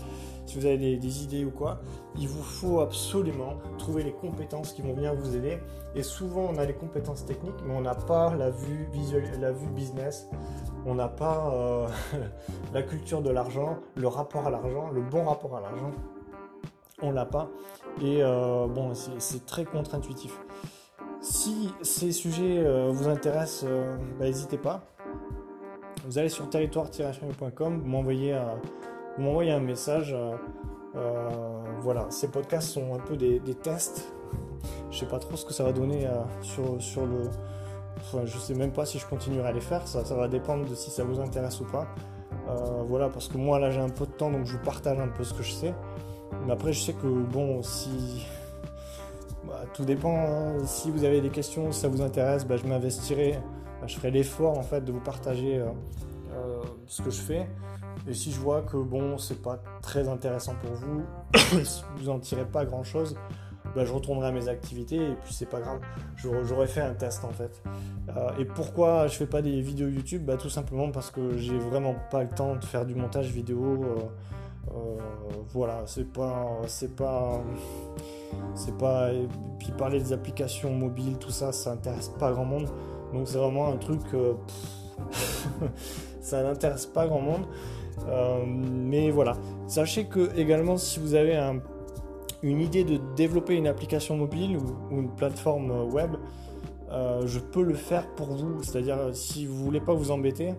si 0.46 0.58
vous 0.58 0.64
avez 0.64 0.96
des, 0.96 1.22
idées 1.24 1.44
ou 1.44 1.50
quoi, 1.50 1.80
il 2.16 2.26
vous 2.26 2.42
faut 2.42 2.80
absolument 2.80 3.58
trouver 3.76 4.02
les 4.02 4.12
compétences 4.12 4.72
qui 4.72 4.80
vont 4.80 4.94
venir 4.94 5.14
vous 5.14 5.36
aider. 5.36 5.58
Et 5.94 6.02
souvent, 6.02 6.48
on 6.50 6.56
a 6.56 6.64
les 6.64 6.72
compétences 6.72 7.26
techniques, 7.26 7.60
mais 7.66 7.74
on 7.74 7.82
n'a 7.82 7.94
pas 7.94 8.34
la 8.34 8.50
vue 8.50 8.88
visuelle, 8.92 9.28
la 9.40 9.52
vue 9.52 9.68
business. 9.68 10.26
On 10.86 10.94
n'a 10.94 11.08
pas 11.08 11.52
euh, 11.52 11.86
la 12.72 12.82
culture 12.82 13.20
de 13.20 13.30
l'argent, 13.30 13.78
le 13.94 14.08
rapport 14.08 14.46
à 14.46 14.50
l'argent, 14.50 14.88
le 14.90 15.02
bon 15.02 15.24
rapport 15.24 15.54
à 15.54 15.60
l'argent. 15.60 15.90
On 17.02 17.10
l'a 17.10 17.26
pas. 17.26 17.50
Et 18.00 18.22
euh, 18.22 18.66
bon, 18.66 18.92
c'est 18.94 19.44
très 19.44 19.66
contre-intuitif. 19.66 20.32
Si 21.20 21.74
ces 21.82 22.12
sujets 22.12 22.58
euh, 22.58 22.90
vous 22.90 23.08
intéressent, 23.08 23.68
bah, 24.18 24.24
n'hésitez 24.24 24.56
pas. 24.56 24.82
Vous 26.04 26.18
allez 26.18 26.28
sur 26.28 26.48
territoire-chemin.com, 26.48 27.80
vous 27.82 27.88
m'envoyez 27.88 28.32
un 29.52 29.60
message. 29.60 30.12
Euh, 30.14 30.32
euh, 30.96 31.28
voilà, 31.80 32.06
ces 32.10 32.28
podcasts 32.28 32.68
sont 32.68 32.94
un 32.94 32.98
peu 32.98 33.16
des, 33.16 33.40
tests. 33.62 34.12
Je 34.90 34.98
sais 34.98 35.06
pas 35.06 35.18
trop 35.18 35.36
ce 35.36 35.44
que 35.44 35.52
ça 35.52 35.64
va 35.64 35.72
donner 35.72 36.06
euh, 36.06 36.78
sur, 36.78 37.06
le. 37.06 37.22
Enfin, 37.98 38.24
je 38.24 38.38
sais 38.38 38.54
même 38.54 38.72
pas 38.72 38.86
si 38.86 38.98
je 38.98 39.06
continuerai 39.06 39.48
à 39.48 39.52
les 39.52 39.60
faire. 39.60 39.86
Ça, 39.86 40.04
ça 40.04 40.14
va 40.14 40.28
dépendre 40.28 40.68
de 40.68 40.74
si 40.74 40.90
ça 40.90 41.04
vous 41.04 41.20
intéresse 41.20 41.60
ou 41.60 41.64
pas. 41.64 41.86
voilà, 42.88 43.08
parce 43.08 43.28
que 43.28 43.36
moi 43.36 43.58
là 43.58 43.70
j'ai 43.70 43.80
un 43.80 43.90
peu 43.90 44.06
de 44.06 44.12
temps 44.12 44.30
donc 44.30 44.46
je 44.46 44.52
vous 44.56 44.64
partage 44.64 44.98
un 44.98 45.08
peu 45.08 45.24
ce 45.24 45.34
que 45.34 45.42
je 45.42 45.52
sais. 45.52 45.74
Mais 46.46 46.52
après, 46.52 46.72
je 46.72 46.80
sais 46.80 46.92
que 46.92 47.06
bon, 47.06 47.62
si. 47.62 48.26
Bah, 49.46 49.64
tout 49.74 49.84
dépend. 49.84 50.16
Hein. 50.16 50.64
Si 50.64 50.90
vous 50.90 51.04
avez 51.04 51.20
des 51.20 51.30
questions, 51.30 51.72
si 51.72 51.80
ça 51.80 51.88
vous 51.88 52.02
intéresse, 52.02 52.46
bah, 52.46 52.56
je 52.56 52.66
m'investirai. 52.66 53.38
Je 53.88 53.96
ferai 53.96 54.10
l'effort 54.12 54.56
en 54.56 54.62
fait 54.62 54.82
de 54.82 54.92
vous 54.92 55.00
partager 55.00 55.60
ce 56.86 57.02
que 57.02 57.10
je 57.10 57.20
fais. 57.20 57.48
Et 58.06 58.14
si 58.14 58.30
je 58.30 58.38
vois 58.38 58.62
que 58.62 58.76
bon, 58.76 59.18
c'est 59.18 59.42
pas 59.42 59.58
très 59.82 60.08
intéressant 60.08 60.54
pour 60.54 60.72
vous, 60.72 61.02
vous 61.96 62.08
en 62.08 62.20
tirez 62.20 62.44
pas 62.44 62.64
grand 62.64 62.84
chose, 62.84 63.16
bah, 63.74 63.84
je 63.84 63.92
retournerai 63.92 64.28
à 64.28 64.32
mes 64.32 64.48
activités 64.48 64.96
et 64.96 65.14
puis 65.22 65.32
c'est 65.32 65.48
pas 65.48 65.60
grave. 65.60 65.80
J'aurais 66.16 66.66
fait 66.66 66.80
un 66.80 66.94
test 66.94 67.24
en 67.24 67.30
fait. 67.30 67.62
Euh, 68.08 68.30
et 68.38 68.44
pourquoi 68.44 69.06
je 69.06 69.16
fais 69.16 69.26
pas 69.26 69.42
des 69.42 69.60
vidéos 69.60 69.88
YouTube? 69.88 70.24
Bah, 70.24 70.36
Tout 70.36 70.48
simplement 70.48 70.90
parce 70.90 71.10
que 71.10 71.36
j'ai 71.36 71.58
vraiment 71.58 71.94
pas 72.10 72.22
le 72.22 72.28
temps 72.28 72.56
de 72.56 72.64
faire 72.64 72.86
du 72.86 72.94
montage 72.94 73.30
vidéo. 73.30 73.84
Euh, 73.84 74.74
euh, 74.74 74.98
voilà, 75.50 75.82
c'est 75.86 76.10
pas. 76.10 76.46
C'est 76.66 76.96
pas. 76.96 77.42
C'est 78.54 78.76
pas. 78.76 79.12
Et 79.12 79.28
puis 79.58 79.72
parler 79.72 79.98
des 79.98 80.12
applications 80.12 80.72
mobiles, 80.72 81.18
tout 81.18 81.30
ça, 81.30 81.52
ça 81.52 81.72
intéresse 81.72 82.08
pas 82.18 82.32
grand 82.32 82.44
monde. 82.44 82.68
Donc 83.12 83.28
c'est 83.28 83.38
vraiment 83.38 83.68
un 83.68 83.76
truc. 83.76 84.00
ça 86.20 86.42
n'intéresse 86.42 86.86
pas 86.86 87.06
grand 87.06 87.20
monde. 87.20 87.44
Euh, 88.06 88.44
mais 88.46 89.10
voilà, 89.10 89.36
sachez 89.66 90.04
que 90.04 90.36
également 90.38 90.76
si 90.76 91.00
vous 91.00 91.14
avez 91.14 91.36
une 92.42 92.60
idée 92.60 92.84
de 92.84 93.00
développer 93.16 93.56
une 93.56 93.66
application 93.66 94.16
mobile 94.16 94.56
ou, 94.56 94.96
une 94.96 95.10
plateforme 95.10 95.70
web, 95.92 96.12
euh, 96.90 97.26
je 97.26 97.38
peux 97.38 97.62
le 97.62 97.74
faire 97.74 98.06
pour 98.14 98.28
vous. 98.28 98.62
C'est-à-dire 98.62 98.98
si 99.12 99.46
vous 99.46 99.56
voulez 99.56 99.80
pas 99.80 99.94
vous 99.94 100.10
embêter, 100.10 100.54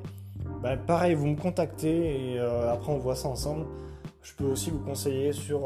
bah, 0.61 0.75
pareil, 0.75 1.15
vous 1.15 1.27
me 1.27 1.37
contactez 1.37 2.33
et 2.33 2.39
après 2.39 2.91
on 2.91 2.97
voit 2.97 3.15
ça 3.15 3.29
ensemble. 3.29 3.65
Je 4.21 4.33
peux 4.33 4.45
aussi 4.45 4.69
vous 4.69 4.79
conseiller 4.79 5.31
sur, 5.31 5.61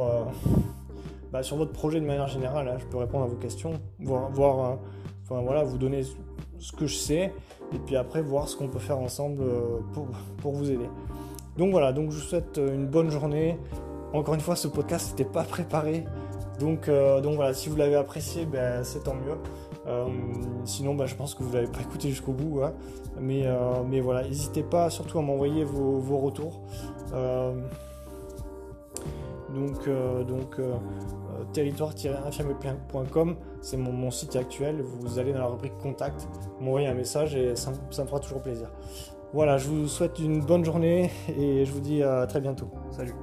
bah, 1.31 1.41
sur 1.41 1.57
votre 1.57 1.71
projet 1.71 1.99
de 1.99 2.05
manière 2.05 2.27
générale. 2.27 2.67
Hein. 2.67 2.77
je 2.79 2.85
peux 2.85 2.97
répondre 2.97 3.25
à 3.25 3.27
vos 3.27 3.37
questions, 3.37 3.73
voir, 3.99 4.77
enfin, 5.23 5.41
voilà, 5.41 5.63
vous 5.63 5.79
donner 5.79 6.03
ce 6.63 6.71
que 6.71 6.88
je 6.88 6.95
sais 6.95 7.34
et 7.73 7.80
puis 7.86 7.95
après 7.95 8.21
voir 8.21 8.47
ce 8.47 8.56
qu'on 8.56 8.67
peut 8.67 8.80
faire 8.80 8.97
ensemble 8.97 9.43
pour, 9.93 10.08
pour 10.38 10.54
vous 10.54 10.71
aider. 10.71 10.89
Donc 11.58 11.71
voilà, 11.71 11.91
donc 11.93 12.10
je 12.12 12.15
vous 12.15 12.21
souhaite 12.21 12.58
une 12.58 12.88
bonne 12.88 13.12
journée. 13.12 13.60
Encore 14.13 14.36
une 14.36 14.41
fois, 14.41 14.56
ce 14.56 14.67
podcast 14.67 15.12
n'était 15.12 15.30
pas 15.30 15.43
préparé. 15.43 16.06
Donc, 16.60 16.88
euh, 16.88 17.19
donc 17.21 17.36
voilà, 17.36 17.54
si 17.54 17.69
vous 17.69 17.76
l'avez 17.76 17.95
apprécié, 17.95 18.45
ben, 18.45 18.84
c'est 18.84 19.04
tant 19.04 19.15
mieux. 19.15 19.38
Euh, 19.88 20.08
sinon, 20.65 20.95
ben, 20.95 21.06
je 21.06 21.15
pense 21.15 21.36
que 21.36 21.43
vous 21.43 21.49
ne 21.49 21.56
l'avez 21.56 21.67
pas 21.67 21.82
écouté 21.82 22.10
jusqu'au 22.10 22.32
bout. 22.32 22.62
Hein. 22.63 22.73
Mais, 23.19 23.43
euh, 23.45 23.84
mais 23.88 23.99
voilà, 23.99 24.23
n'hésitez 24.23 24.63
pas 24.63 24.89
surtout 24.89 25.19
à 25.19 25.21
m'envoyer 25.21 25.63
vos, 25.63 25.97
vos, 25.97 26.17
retours. 26.17 26.62
Donc, 29.53 29.87
euh, 29.87 30.23
donc 30.23 30.59
euh, 30.59 30.73
euh, 30.73 31.43
territoire-infirmier.com, 31.53 33.35
c'est 33.61 33.77
mon, 33.77 34.11
site 34.11 34.35
actuel. 34.35 34.81
Vous 34.81 35.19
allez 35.19 35.33
dans 35.33 35.39
la 35.39 35.47
rubrique 35.47 35.77
contact, 35.77 36.27
m'envoyez 36.59 36.87
un 36.87 36.93
message 36.93 37.35
et 37.35 37.55
ça 37.55 37.71
me 37.71 38.07
fera 38.07 38.19
toujours 38.19 38.41
plaisir. 38.41 38.71
Voilà, 39.33 39.57
je 39.57 39.67
vous 39.67 39.87
souhaite 39.87 40.19
une 40.19 40.41
bonne 40.41 40.63
journée 40.63 41.11
et 41.37 41.65
je 41.65 41.71
vous 41.71 41.81
dis 41.81 42.03
à 42.03 42.27
très 42.27 42.39
bientôt. 42.39 42.67
Salut. 42.91 43.13